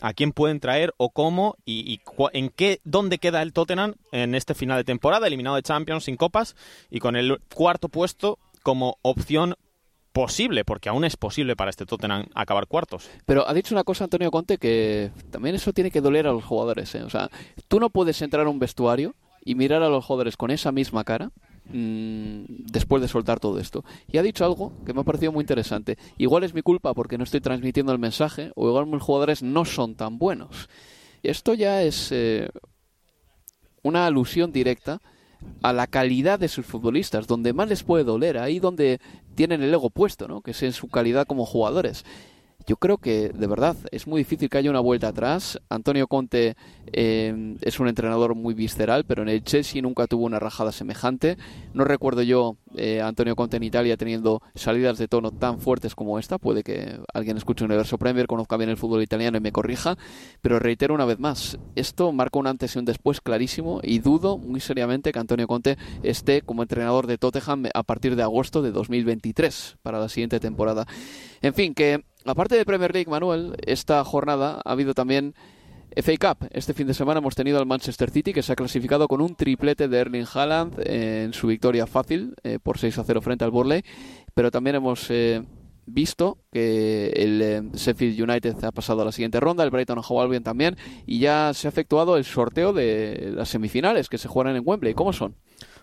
a 0.00 0.12
quién 0.12 0.32
pueden 0.32 0.60
traer 0.60 0.94
o 0.96 1.10
cómo 1.10 1.56
y, 1.64 2.00
en 2.32 2.48
qué 2.50 2.80
dónde 2.84 3.18
queda 3.18 3.42
el 3.42 3.52
Tottenham 3.52 3.94
en 4.12 4.34
este 4.34 4.54
final 4.54 4.78
de 4.78 4.84
temporada 4.84 5.26
eliminado 5.26 5.56
de 5.56 5.62
Champions 5.62 6.04
sin 6.04 6.16
copas 6.16 6.56
y 6.90 7.00
con 7.00 7.16
el 7.16 7.40
cuarto 7.54 7.88
puesto 7.88 8.38
como 8.62 8.98
opción 9.02 9.56
posible 10.12 10.64
porque 10.64 10.88
aún 10.88 11.04
es 11.04 11.16
posible 11.16 11.54
para 11.54 11.70
este 11.70 11.86
Tottenham 11.86 12.26
acabar 12.34 12.66
cuartos 12.66 13.08
pero 13.26 13.48
ha 13.48 13.54
dicho 13.54 13.74
una 13.74 13.84
cosa 13.84 14.04
Antonio 14.04 14.30
Conte 14.30 14.58
que 14.58 15.12
también 15.30 15.54
eso 15.54 15.72
tiene 15.72 15.90
que 15.90 16.00
doler 16.00 16.26
a 16.26 16.32
los 16.32 16.44
jugadores 16.44 16.94
¿eh? 16.94 17.02
o 17.02 17.10
sea 17.10 17.30
tú 17.68 17.78
no 17.78 17.90
puedes 17.90 18.20
entrar 18.22 18.46
a 18.46 18.50
un 18.50 18.58
vestuario 18.58 19.14
y 19.44 19.54
mirar 19.54 19.82
a 19.82 19.88
los 19.88 20.04
jugadores 20.04 20.36
con 20.36 20.50
esa 20.50 20.72
misma 20.72 21.04
cara 21.04 21.30
mmm, 21.72 22.44
después 22.70 23.02
de 23.02 23.08
soltar 23.08 23.40
todo 23.40 23.58
esto. 23.58 23.84
Y 24.10 24.18
ha 24.18 24.22
dicho 24.22 24.44
algo 24.44 24.72
que 24.84 24.92
me 24.92 25.00
ha 25.00 25.04
parecido 25.04 25.32
muy 25.32 25.42
interesante. 25.42 25.98
Igual 26.18 26.44
es 26.44 26.54
mi 26.54 26.62
culpa 26.62 26.94
porque 26.94 27.18
no 27.18 27.24
estoy 27.24 27.40
transmitiendo 27.40 27.92
el 27.92 27.98
mensaje, 27.98 28.52
o 28.54 28.68
igual 28.68 28.86
mis 28.86 29.02
jugadores 29.02 29.42
no 29.42 29.64
son 29.64 29.94
tan 29.94 30.18
buenos. 30.18 30.68
Esto 31.22 31.54
ya 31.54 31.82
es 31.82 32.12
eh, 32.12 32.48
una 33.82 34.06
alusión 34.06 34.52
directa 34.52 35.00
a 35.62 35.72
la 35.72 35.86
calidad 35.86 36.38
de 36.38 36.48
sus 36.48 36.66
futbolistas, 36.66 37.26
donde 37.26 37.52
más 37.52 37.68
les 37.68 37.82
puede 37.82 38.04
doler, 38.04 38.38
ahí 38.38 38.58
donde 38.58 39.00
tienen 39.34 39.62
el 39.62 39.72
ego 39.72 39.90
puesto, 39.90 40.28
¿no? 40.28 40.42
que 40.42 40.50
es 40.50 40.62
en 40.62 40.72
su 40.72 40.88
calidad 40.88 41.26
como 41.26 41.46
jugadores. 41.46 42.04
Yo 42.70 42.76
creo 42.76 42.98
que, 42.98 43.30
de 43.30 43.46
verdad, 43.48 43.74
es 43.90 44.06
muy 44.06 44.20
difícil 44.20 44.48
que 44.48 44.56
haya 44.56 44.70
una 44.70 44.78
vuelta 44.78 45.08
atrás. 45.08 45.60
Antonio 45.70 46.06
Conte 46.06 46.54
eh, 46.92 47.56
es 47.62 47.80
un 47.80 47.88
entrenador 47.88 48.36
muy 48.36 48.54
visceral, 48.54 49.02
pero 49.04 49.22
en 49.22 49.28
el 49.28 49.42
Chelsea 49.42 49.82
nunca 49.82 50.06
tuvo 50.06 50.24
una 50.24 50.38
rajada 50.38 50.70
semejante. 50.70 51.36
No 51.74 51.82
recuerdo 51.82 52.22
yo 52.22 52.58
eh, 52.76 53.00
a 53.00 53.08
Antonio 53.08 53.34
Conte 53.34 53.56
en 53.56 53.64
Italia 53.64 53.96
teniendo 53.96 54.40
salidas 54.54 54.98
de 54.98 55.08
tono 55.08 55.32
tan 55.32 55.58
fuertes 55.58 55.96
como 55.96 56.20
esta. 56.20 56.38
Puede 56.38 56.62
que 56.62 57.00
alguien 57.12 57.36
escuche 57.36 57.64
Universo 57.64 57.98
Premier, 57.98 58.28
conozca 58.28 58.56
bien 58.56 58.70
el 58.70 58.76
fútbol 58.76 59.02
italiano 59.02 59.36
y 59.36 59.40
me 59.40 59.50
corrija. 59.50 59.98
Pero 60.40 60.60
reitero 60.60 60.94
una 60.94 61.06
vez 61.06 61.18
más, 61.18 61.58
esto 61.74 62.12
marca 62.12 62.38
un 62.38 62.46
antes 62.46 62.76
y 62.76 62.78
un 62.78 62.84
después 62.84 63.20
clarísimo 63.20 63.80
y 63.82 63.98
dudo 63.98 64.38
muy 64.38 64.60
seriamente 64.60 65.10
que 65.10 65.18
Antonio 65.18 65.48
Conte 65.48 65.76
esté 66.04 66.42
como 66.42 66.62
entrenador 66.62 67.08
de 67.08 67.18
Tottenham 67.18 67.64
a 67.74 67.82
partir 67.82 68.14
de 68.14 68.22
agosto 68.22 68.62
de 68.62 68.70
2023 68.70 69.78
para 69.82 69.98
la 69.98 70.08
siguiente 70.08 70.38
temporada. 70.38 70.86
En 71.42 71.54
fin, 71.54 71.74
que 71.74 72.04
Aparte 72.26 72.54
de 72.54 72.66
Premier 72.66 72.92
League, 72.92 73.10
Manuel, 73.10 73.54
esta 73.64 74.04
jornada 74.04 74.60
ha 74.62 74.72
habido 74.72 74.92
también 74.92 75.34
FA 75.96 76.12
Cup. 76.18 76.48
Este 76.50 76.74
fin 76.74 76.86
de 76.86 76.92
semana 76.92 77.18
hemos 77.18 77.34
tenido 77.34 77.58
al 77.58 77.66
Manchester 77.66 78.10
City 78.10 78.34
que 78.34 78.42
se 78.42 78.52
ha 78.52 78.56
clasificado 78.56 79.08
con 79.08 79.22
un 79.22 79.34
triplete 79.34 79.88
de 79.88 79.98
Erling 79.98 80.26
Haaland 80.32 80.74
en 80.84 81.32
su 81.32 81.46
victoria 81.46 81.86
fácil 81.86 82.34
eh, 82.42 82.58
por 82.62 82.76
6 82.76 82.98
a 82.98 83.04
0 83.04 83.22
frente 83.22 83.44
al 83.44 83.50
Burley. 83.50 83.82
Pero 84.34 84.50
también 84.50 84.76
hemos 84.76 85.10
eh, 85.10 85.42
visto 85.86 86.38
que 86.52 87.08
el 87.16 87.40
eh, 87.42 87.62
Sheffield 87.72 88.20
United 88.20 88.62
ha 88.64 88.70
pasado 88.70 89.00
a 89.00 89.06
la 89.06 89.12
siguiente 89.12 89.40
ronda, 89.40 89.64
el 89.64 89.70
Brighton 89.70 90.02
Hove 90.06 90.40
también, 90.40 90.76
y 91.06 91.20
ya 91.20 91.52
se 91.54 91.68
ha 91.68 91.70
efectuado 91.70 92.18
el 92.18 92.24
sorteo 92.24 92.74
de 92.74 93.32
las 93.34 93.48
semifinales 93.48 94.10
que 94.10 94.18
se 94.18 94.28
juegan 94.28 94.56
en 94.56 94.62
Wembley. 94.64 94.92
¿Cómo 94.92 95.14
son? 95.14 95.36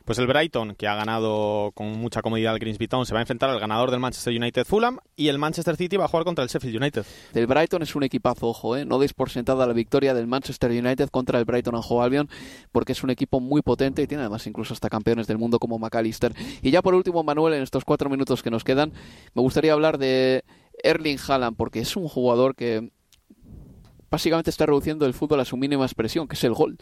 Pues 0.07 0.19
el 0.19 0.27
Brighton, 0.27 0.75
que 0.75 0.87
ha 0.87 0.95
ganado 0.95 1.73
con 1.73 1.99
mucha 1.99 2.21
comodidad 2.21 2.53
al 2.53 2.59
Grimsby 2.59 2.87
Town, 2.87 3.05
se 3.05 3.13
va 3.13 3.19
a 3.19 3.23
enfrentar 3.23 3.49
al 3.49 3.59
ganador 3.59 3.91
del 3.91 3.99
Manchester 3.99 4.33
United 4.33 4.63
Fulham 4.63 4.99
y 5.17 5.27
el 5.27 5.37
Manchester 5.37 5.75
City 5.75 5.97
va 5.97 6.05
a 6.05 6.07
jugar 6.07 6.23
contra 6.23 6.45
el 6.45 6.49
Sheffield 6.49 6.77
United. 6.77 7.05
El 7.33 7.45
Brighton 7.45 7.81
es 7.81 7.93
un 7.93 8.03
equipazo, 8.03 8.47
ojo, 8.47 8.77
¿eh? 8.77 8.85
no 8.85 8.99
deis 8.99 9.11
por 9.13 9.29
sentada 9.29 9.67
la 9.67 9.73
victoria 9.73 10.13
del 10.13 10.25
Manchester 10.25 10.71
United 10.71 11.09
contra 11.09 11.39
el 11.39 11.43
Brighton 11.43 11.75
Hove 11.75 12.05
Albion 12.05 12.29
porque 12.71 12.93
es 12.93 13.03
un 13.03 13.09
equipo 13.09 13.41
muy 13.41 13.61
potente 13.61 14.01
y 14.01 14.07
tiene 14.07 14.23
además 14.23 14.47
incluso 14.47 14.73
hasta 14.73 14.87
campeones 14.87 15.27
del 15.27 15.39
mundo 15.39 15.59
como 15.59 15.77
McAllister. 15.77 16.33
Y 16.61 16.71
ya 16.71 16.81
por 16.81 16.95
último, 16.95 17.21
Manuel, 17.23 17.55
en 17.55 17.63
estos 17.63 17.83
cuatro 17.83 18.09
minutos 18.09 18.41
que 18.41 18.49
nos 18.49 18.63
quedan, 18.63 18.93
me 19.33 19.41
gustaría 19.41 19.73
hablar 19.73 19.97
de 19.97 20.45
Erling 20.85 21.19
Haaland 21.27 21.57
porque 21.57 21.81
es 21.81 21.97
un 21.97 22.07
jugador 22.07 22.55
que 22.55 22.91
básicamente 24.09 24.49
está 24.49 24.65
reduciendo 24.65 25.05
el 25.05 25.13
fútbol 25.13 25.39
a 25.39 25.45
su 25.45 25.57
mínima 25.57 25.85
expresión, 25.85 26.27
que 26.27 26.35
es 26.35 26.43
el 26.43 26.53
gol. 26.53 26.77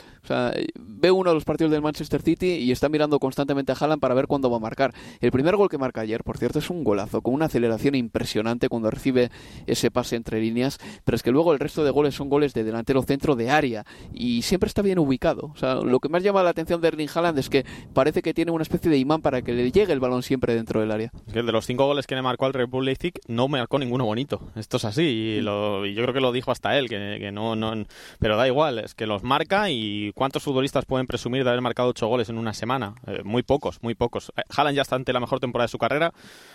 Ve 0.77 1.11
uno 1.11 1.29
de 1.29 1.33
los 1.33 1.45
partidos 1.45 1.71
del 1.71 1.81
Manchester 1.81 2.21
City 2.21 2.53
y 2.53 2.71
está 2.71 2.89
mirando 2.89 3.19
constantemente 3.19 3.71
a 3.71 3.75
Haaland 3.75 4.01
para 4.01 4.13
ver 4.13 4.27
cuándo 4.27 4.49
va 4.49 4.57
a 4.57 4.59
marcar. 4.59 4.93
El 5.21 5.31
primer 5.31 5.55
gol 5.55 5.69
que 5.69 5.77
marca 5.77 6.01
ayer, 6.01 6.23
por 6.23 6.37
cierto, 6.37 6.59
es 6.59 6.69
un 6.69 6.83
golazo, 6.83 7.21
con 7.21 7.33
una 7.33 7.45
aceleración 7.45 7.95
impresionante 7.95 8.69
cuando 8.69 8.89
recibe 8.89 9.31
ese 9.67 9.91
pase 9.91 10.15
entre 10.15 10.39
líneas, 10.39 10.79
pero 11.03 11.15
es 11.15 11.23
que 11.23 11.31
luego 11.31 11.53
el 11.53 11.59
resto 11.59 11.83
de 11.83 11.91
goles 11.91 12.15
son 12.15 12.29
goles 12.29 12.53
de 12.53 12.63
delantero 12.63 13.01
centro 13.03 13.35
de 13.35 13.49
área 13.49 13.85
y 14.13 14.41
siempre 14.41 14.67
está 14.67 14.81
bien 14.81 14.99
ubicado. 14.99 15.51
O 15.53 15.57
sea, 15.57 15.75
lo 15.75 15.99
que 15.99 16.09
más 16.09 16.23
llama 16.23 16.43
la 16.43 16.49
atención 16.49 16.81
de 16.81 16.87
Erling 16.87 17.09
Haaland 17.13 17.39
es 17.39 17.49
que 17.49 17.65
parece 17.93 18.21
que 18.21 18.33
tiene 18.33 18.51
una 18.51 18.63
especie 18.63 18.89
de 18.89 18.97
imán 18.97 19.21
para 19.21 19.41
que 19.41 19.53
le 19.53 19.71
llegue 19.71 19.93
el 19.93 19.99
balón 19.99 20.23
siempre 20.23 20.55
dentro 20.55 20.79
del 20.79 20.91
área. 20.91 21.11
De 21.27 21.43
los 21.43 21.65
cinco 21.65 21.85
goles 21.85 22.07
que 22.07 22.15
le 22.15 22.21
marcó 22.21 22.45
al 22.45 22.53
Leipzig 22.81 23.13
no 23.27 23.47
marcó 23.47 23.79
ninguno 23.79 24.05
bonito. 24.05 24.41
Esto 24.55 24.77
es 24.77 24.85
así 24.85 25.03
y, 25.03 25.39
y 25.39 25.93
yo 25.93 26.01
creo 26.03 26.13
que 26.13 26.19
lo 26.19 26.31
dijo 26.31 26.51
hasta 26.51 26.77
él, 26.77 26.89
que, 26.89 27.14
que 27.19 27.31
no, 27.31 27.55
no, 27.55 27.85
pero 28.19 28.37
da 28.37 28.47
igual, 28.47 28.79
es 28.79 28.95
que 28.95 29.07
los 29.07 29.23
marca 29.23 29.69
y 29.69 30.11
¿cuántos 30.13 30.43
futbolistas 30.43 30.85
pueden 30.85 31.07
presumir 31.07 31.43
de 31.43 31.49
haber 31.49 31.61
marcado 31.61 31.89
ocho 31.89 32.07
goles 32.07 32.29
en 32.29 32.37
una 32.37 32.53
semana? 32.53 32.95
Eh, 33.07 33.21
muy 33.23 33.43
pocos, 33.43 33.81
muy 33.81 33.95
pocos. 33.95 34.31
Haaland 34.49 34.75
ya 34.75 34.81
está 34.81 34.95
ante 34.95 35.13
la 35.13 35.19
mejor 35.19 35.39
temporada 35.39 35.65
de 35.65 35.71
su 35.71 35.77
carrera, 35.77 36.13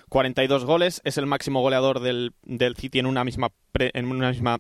42 0.09 0.65
goles, 0.65 1.01
es 1.05 1.19
el 1.19 1.27
máximo 1.27 1.61
goleador 1.61 2.01
del, 2.01 2.33
del 2.43 2.77
City 2.77 2.99
en 2.99 3.07
una 3.07 3.25
misma, 3.25 3.51
pre, 3.73 3.91
en 3.95 4.07
una 4.11 4.31
misma 4.31 4.59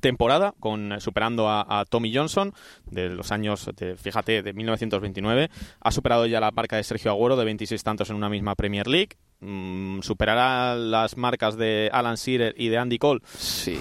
temporada, 0.00 0.54
con 0.60 1.00
superando 1.00 1.48
a, 1.48 1.80
a, 1.80 1.84
Tommy 1.84 2.14
Johnson 2.14 2.52
de 2.86 3.08
los 3.08 3.32
años, 3.32 3.70
de, 3.76 3.96
fíjate, 3.96 4.42
de 4.42 4.52
1929. 4.52 5.50
Ha 5.80 5.90
superado 5.90 6.26
ya 6.26 6.40
la 6.40 6.50
marca 6.50 6.76
de 6.76 6.84
Sergio 6.84 7.10
Agüero 7.10 7.36
de 7.36 7.44
26 7.44 7.82
tantos 7.82 8.10
en 8.10 8.16
una 8.16 8.28
misma 8.28 8.54
Premier 8.54 8.86
League. 8.86 9.16
Mm, 9.40 10.00
superará 10.00 10.74
las 10.76 11.16
marcas 11.16 11.56
de 11.56 11.90
Alan 11.92 12.16
Shearer 12.16 12.54
y 12.56 12.68
de 12.68 12.78
Andy 12.78 12.98
Cole. 12.98 13.20
Sí. 13.36 13.78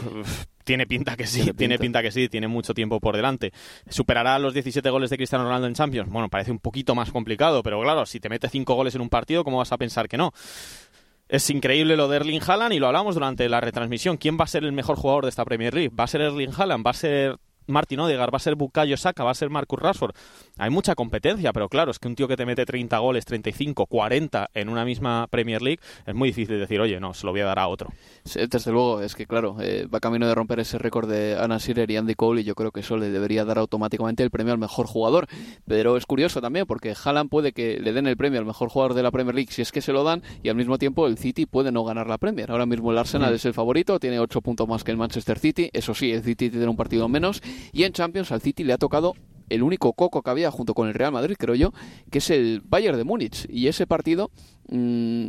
Tiene 0.65 0.87
pinta 0.87 1.15
que 1.15 1.27
sí, 1.27 1.53
tiene 1.53 1.75
pinta. 1.75 1.81
pinta 1.81 2.01
que 2.01 2.11
sí, 2.11 2.27
tiene 2.27 2.47
mucho 2.47 2.73
tiempo 2.73 2.99
por 2.99 3.15
delante. 3.15 3.53
¿Superará 3.87 4.37
los 4.39 4.53
17 4.53 4.89
goles 4.89 5.09
de 5.11 5.17
Cristiano 5.17 5.45
Ronaldo 5.45 5.67
en 5.67 5.75
Champions? 5.75 6.09
Bueno, 6.09 6.27
parece 6.27 6.51
un 6.51 6.59
poquito 6.59 6.95
más 6.95 7.11
complicado, 7.11 7.63
pero 7.63 7.81
claro, 7.81 8.05
si 8.05 8.19
te 8.19 8.29
mete 8.29 8.49
5 8.49 8.73
goles 8.73 8.95
en 8.95 9.01
un 9.01 9.09
partido, 9.09 9.43
¿cómo 9.43 9.59
vas 9.59 9.71
a 9.71 9.77
pensar 9.77 10.09
que 10.09 10.17
no? 10.17 10.33
Es 11.27 11.49
increíble 11.49 11.95
lo 11.95 12.07
de 12.07 12.17
Erling 12.17 12.41
Haaland 12.45 12.73
y 12.73 12.79
lo 12.79 12.87
hablamos 12.87 13.15
durante 13.15 13.47
la 13.47 13.61
retransmisión. 13.61 14.17
¿Quién 14.17 14.37
va 14.39 14.43
a 14.43 14.47
ser 14.47 14.63
el 14.63 14.73
mejor 14.73 14.97
jugador 14.97 15.23
de 15.23 15.29
esta 15.29 15.45
Premier 15.45 15.73
League? 15.73 15.91
¿Va 15.97 16.03
a 16.03 16.07
ser 16.07 16.21
Erling 16.21 16.51
Haaland? 16.55 16.85
¿Va 16.85 16.91
a 16.91 16.93
ser 16.93 17.37
Martin 17.67 17.99
Odegaard, 17.99 18.33
va 18.33 18.37
a 18.37 18.39
ser 18.39 18.55
Bukayo 18.55 18.97
Saka, 18.97 19.23
va 19.23 19.31
a 19.31 19.35
ser 19.35 19.49
Marcus 19.49 19.79
Rashford. 19.79 20.15
Hay 20.57 20.69
mucha 20.69 20.95
competencia, 20.95 21.51
pero 21.53 21.69
claro, 21.69 21.91
es 21.91 21.99
que 21.99 22.07
un 22.07 22.15
tío 22.15 22.27
que 22.27 22.37
te 22.37 22.45
mete 22.45 22.65
30 22.65 22.97
goles, 22.99 23.25
35, 23.25 23.85
40 23.85 24.49
en 24.53 24.69
una 24.69 24.85
misma 24.85 25.27
Premier 25.29 25.61
League, 25.61 25.79
es 26.05 26.15
muy 26.15 26.29
difícil 26.29 26.59
decir, 26.59 26.79
oye, 26.79 26.99
no, 26.99 27.13
se 27.13 27.25
lo 27.25 27.31
voy 27.31 27.41
a 27.41 27.45
dar 27.45 27.59
a 27.59 27.67
otro. 27.67 27.89
desde 28.23 28.71
luego, 28.71 29.01
es 29.01 29.15
que 29.15 29.25
claro, 29.25 29.57
eh, 29.61 29.87
va 29.93 29.99
camino 29.99 30.27
de 30.27 30.35
romper 30.35 30.59
ese 30.59 30.77
récord 30.77 31.09
de 31.09 31.37
Anna 31.39 31.57
Shearer 31.57 31.89
y 31.91 31.97
Andy 31.97 32.15
Cole 32.15 32.41
y 32.41 32.43
yo 32.43 32.55
creo 32.55 32.71
que 32.71 32.81
eso 32.81 32.97
le 32.97 33.09
debería 33.09 33.45
dar 33.45 33.57
automáticamente 33.57 34.23
el 34.23 34.31
premio 34.31 34.53
al 34.53 34.59
mejor 34.59 34.87
jugador. 34.87 35.27
Pero 35.65 35.97
es 35.97 36.05
curioso 36.05 36.41
también 36.41 36.65
porque 36.65 36.93
Haaland 36.93 37.29
puede 37.29 37.51
que 37.53 37.79
le 37.79 37.93
den 37.93 38.07
el 38.07 38.17
premio 38.17 38.39
al 38.39 38.45
mejor 38.45 38.69
jugador 38.69 38.93
de 38.93 39.03
la 39.03 39.11
Premier 39.11 39.35
League 39.35 39.51
si 39.51 39.61
es 39.61 39.71
que 39.71 39.81
se 39.81 39.91
lo 39.91 40.03
dan 40.03 40.21
y 40.43 40.49
al 40.49 40.55
mismo 40.55 40.77
tiempo 40.77 41.07
el 41.07 41.17
City 41.17 41.45
puede 41.45 41.71
no 41.71 41.83
ganar 41.83 42.07
la 42.07 42.17
Premier. 42.17 42.51
Ahora 42.51 42.65
mismo 42.65 42.91
el 42.91 42.97
Arsenal 42.97 43.31
mm. 43.31 43.35
es 43.35 43.45
el 43.45 43.53
favorito, 43.53 43.99
tiene 43.99 44.19
8 44.19 44.41
puntos 44.41 44.67
más 44.67 44.83
que 44.83 44.91
el 44.91 44.97
Manchester 44.97 45.39
City, 45.39 45.69
eso 45.73 45.93
sí, 45.93 46.11
el 46.11 46.23
City 46.23 46.49
tiene 46.49 46.67
un 46.67 46.75
partido 46.75 47.07
menos 47.07 47.41
y 47.71 47.83
en 47.83 47.93
Champions 47.93 48.31
al 48.31 48.41
City 48.41 48.63
le 48.63 48.73
ha 48.73 48.77
tocado 48.77 49.13
el 49.49 49.63
único 49.63 49.93
coco 49.93 50.21
que 50.21 50.29
había 50.29 50.51
junto 50.51 50.73
con 50.73 50.87
el 50.87 50.93
Real 50.93 51.11
Madrid, 51.11 51.35
creo 51.37 51.55
yo, 51.55 51.71
que 52.11 52.17
es 52.17 52.29
el 52.29 52.61
Bayern 52.65 52.97
de 52.97 53.03
Múnich. 53.03 53.47
Y 53.49 53.67
ese 53.67 53.85
partido 53.85 54.31
mmm, 54.69 55.27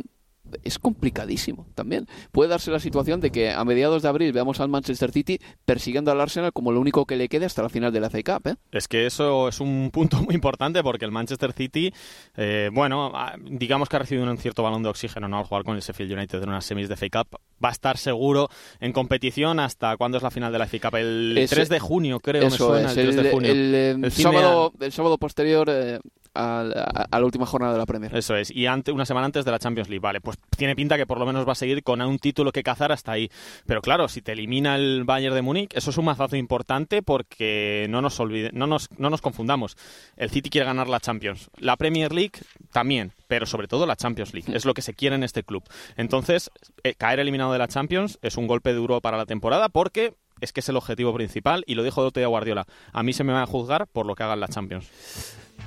es 0.63 0.79
complicadísimo 0.79 1.67
también. 1.75 2.07
Puede 2.31 2.49
darse 2.49 2.71
la 2.71 2.79
situación 2.79 3.21
de 3.21 3.31
que 3.31 3.51
a 3.51 3.63
mediados 3.65 4.01
de 4.03 4.09
abril 4.09 4.31
veamos 4.31 4.59
al 4.59 4.69
Manchester 4.69 5.11
City 5.11 5.39
persiguiendo 5.65 6.11
al 6.11 6.21
Arsenal 6.21 6.53
como 6.53 6.71
lo 6.71 6.79
único 6.79 7.05
que 7.05 7.15
le 7.15 7.29
quede 7.29 7.45
hasta 7.45 7.61
la 7.61 7.69
final 7.69 7.91
de 7.91 7.99
la 7.99 8.09
FA 8.09 8.23
Cup. 8.23 8.47
¿eh? 8.47 8.55
Es 8.71 8.87
que 8.87 9.05
eso 9.05 9.47
es 9.47 9.59
un 9.59 9.89
punto 9.91 10.21
muy 10.21 10.35
importante 10.35 10.83
porque 10.83 11.05
el 11.05 11.11
Manchester 11.11 11.53
City, 11.53 11.93
eh, 12.35 12.69
bueno, 12.73 13.11
digamos 13.43 13.89
que 13.89 13.95
ha 13.95 13.99
recibido 13.99 14.29
un 14.29 14.37
cierto 14.37 14.63
balón 14.63 14.83
de 14.83 14.89
oxígeno 14.89 15.27
¿no? 15.27 15.39
al 15.39 15.45
jugar 15.45 15.63
con 15.63 15.75
el 15.75 15.81
Sheffield 15.81 16.13
United 16.13 16.41
en 16.41 16.49
unas 16.49 16.65
semis 16.65 16.89
de 16.89 16.95
FA 16.95 17.07
Cup. 17.09 17.39
Va 17.63 17.69
a 17.69 17.71
estar 17.71 17.97
seguro 17.97 18.49
en 18.79 18.93
competición 18.93 19.59
hasta 19.59 19.97
cuándo 19.97 20.17
es 20.17 20.23
la 20.23 20.31
final 20.31 20.51
de 20.51 20.59
la 20.59 20.67
FA 20.67 20.79
Cup. 20.79 20.95
El 20.97 21.47
3 21.49 21.69
de 21.69 21.79
junio, 21.79 22.19
creo, 22.19 22.43
me 22.43 22.51
suena, 22.51 22.89
el 22.89 22.95
3 22.95 23.15
de 23.15 23.31
junio. 23.31 23.51
El, 23.51 24.11
sábado, 24.11 24.73
el 24.79 24.91
sábado 24.91 25.17
posterior 25.17 25.67
eh, 25.69 25.99
a, 26.37 27.07
la 27.11 27.25
última 27.25 27.45
jornada 27.45 27.73
de 27.73 27.79
la 27.79 27.85
Premier. 27.85 28.15
Eso 28.15 28.35
es, 28.35 28.51
y 28.51 28.67
ante, 28.67 28.91
una 28.91 29.05
semana 29.05 29.25
antes 29.25 29.43
de 29.45 29.51
la 29.51 29.59
Champions 29.59 29.89
League. 29.89 30.01
Vale, 30.01 30.21
pues 30.21 30.37
tiene 30.55 30.75
pinta 30.75 30.97
que 30.97 31.05
por 31.05 31.19
lo 31.19 31.25
menos 31.25 31.47
va 31.47 31.53
a 31.53 31.55
seguir 31.55 31.83
con 31.83 32.01
un 32.01 32.19
título 32.19 32.51
que 32.51 32.63
cazar 32.63 32.91
hasta 32.91 33.13
ahí. 33.13 33.29
Pero 33.65 33.81
claro, 33.81 34.07
si 34.07 34.21
te 34.21 34.33
elimina 34.33 34.75
el 34.75 35.03
Bayern 35.03 35.35
de 35.35 35.41
Múnich, 35.41 35.75
eso 35.75 35.89
es 35.89 35.97
un 35.97 36.05
mazazo 36.05 36.35
importante 36.35 37.01
porque 37.01 37.87
no 37.89 38.01
nos, 38.01 38.19
olvide, 38.19 38.51
no, 38.53 38.67
nos, 38.67 38.89
no 38.97 39.09
nos 39.09 39.21
confundamos. 39.21 39.75
El 40.15 40.29
City 40.29 40.49
quiere 40.49 40.65
ganar 40.65 40.87
la 40.87 40.99
Champions. 40.99 41.49
La 41.57 41.75
Premier 41.75 42.13
League 42.13 42.33
también, 42.71 43.13
pero 43.27 43.45
sobre 43.45 43.67
todo 43.67 43.85
la 43.85 43.95
Champions 43.95 44.33
League. 44.33 44.55
Es 44.55 44.65
lo 44.65 44.73
que 44.73 44.81
se 44.81 44.93
quiere 44.93 45.15
en 45.15 45.23
este 45.23 45.43
club. 45.43 45.63
Entonces, 45.95 46.51
eh, 46.83 46.93
caer 46.95 47.19
eliminado 47.19 47.51
de 47.51 47.59
la 47.59 47.67
Champions 47.67 48.19
es 48.21 48.37
un 48.37 48.47
golpe 48.47 48.73
duro 48.73 49.01
para 49.01 49.17
la 49.17 49.25
temporada 49.25 49.69
porque 49.69 50.13
es 50.39 50.53
que 50.53 50.59
es 50.59 50.69
el 50.69 50.77
objetivo 50.77 51.13
principal 51.13 51.63
y 51.65 51.73
lo 51.73 51.83
dijo 51.83 52.03
Dote 52.03 52.23
Guardiola. 52.25 52.67
A 52.93 53.01
mí 53.01 53.13
se 53.13 53.23
me 53.23 53.33
va 53.33 53.41
a 53.41 53.47
juzgar 53.47 53.87
por 53.87 54.05
lo 54.05 54.13
que 54.13 54.23
haga 54.23 54.35
en 54.35 54.39
la 54.41 54.47
Champions 54.47 54.87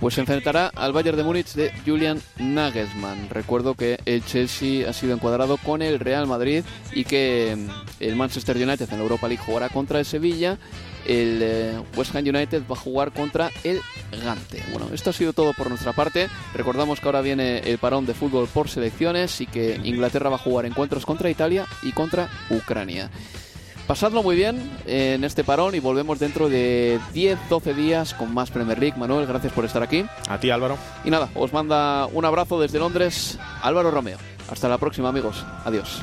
pues 0.01 0.15
se 0.15 0.23
enfrentará 0.23 0.69
al 0.75 0.93
Bayern 0.93 1.19
de 1.19 1.25
Múnich 1.25 1.53
de 1.53 1.73
Julian 1.85 2.21
Nagelsmann. 2.39 3.29
Recuerdo 3.29 3.75
que 3.75 4.01
el 4.07 4.25
Chelsea 4.25 4.89
ha 4.89 4.95
sido 4.95 5.13
encuadrado 5.13 5.59
con 5.59 5.83
el 5.83 6.01
Real 6.01 6.27
Madrid 6.27 6.65
y 6.93 7.05
que 7.05 7.55
mm, 7.57 8.03
el 8.03 8.17
Manchester 8.17 8.57
United 8.57 8.89
en 8.91 8.97
la 8.97 9.03
Europa 9.03 9.29
League 9.29 9.43
jugará 9.45 9.69
contra 9.69 9.99
el 9.99 10.07
Sevilla. 10.07 10.59
El 11.07 11.41
eh, 11.43 11.81
West 11.97 12.15
Ham 12.15 12.27
United 12.27 12.63
va 12.71 12.75
a 12.75 12.79
jugar 12.79 13.13
contra 13.13 13.51
el 13.63 13.81
Gante. 14.25 14.63
Bueno, 14.73 14.89
esto 14.93 15.11
ha 15.11 15.13
sido 15.13 15.33
todo 15.33 15.53
por 15.53 15.69
nuestra 15.69 15.93
parte. 15.93 16.29
Recordamos 16.55 17.01
que 17.01 17.07
ahora 17.07 17.21
viene 17.21 17.59
el 17.59 17.79
parón 17.79 18.07
de 18.07 18.15
fútbol 18.15 18.49
por 18.49 18.69
selecciones 18.69 19.41
y 19.41 19.47
que 19.47 19.81
Inglaterra 19.85 20.31
va 20.31 20.37
a 20.37 20.39
jugar 20.39 20.67
encuentros 20.67 21.05
contra 21.05 21.31
Italia 21.31 21.67
y 21.83 21.93
contra 21.93 22.29
Ucrania. 22.51 23.11
Pasadlo 23.91 24.23
muy 24.23 24.37
bien 24.37 24.71
en 24.87 25.25
este 25.25 25.43
parón 25.43 25.75
y 25.75 25.81
volvemos 25.81 26.21
dentro 26.21 26.49
de 26.49 27.01
10-12 27.13 27.75
días 27.75 28.15
con 28.15 28.33
más 28.33 28.49
Premier 28.49 28.79
League. 28.79 28.97
Manuel, 28.97 29.27
gracias 29.27 29.53
por 29.53 29.65
estar 29.65 29.83
aquí. 29.83 30.07
A 30.29 30.39
ti, 30.39 30.49
Álvaro. 30.49 30.79
Y 31.05 31.11
nada, 31.11 31.29
os 31.35 31.53
manda 31.53 32.07
un 32.07 32.25
abrazo 32.25 32.61
desde 32.61 32.79
Londres, 32.79 33.37
Álvaro 33.63 33.91
Romeo. 33.91 34.19
Hasta 34.49 34.69
la 34.69 34.79
próxima, 34.79 35.09
amigos. 35.09 35.45
Adiós. 35.65 36.03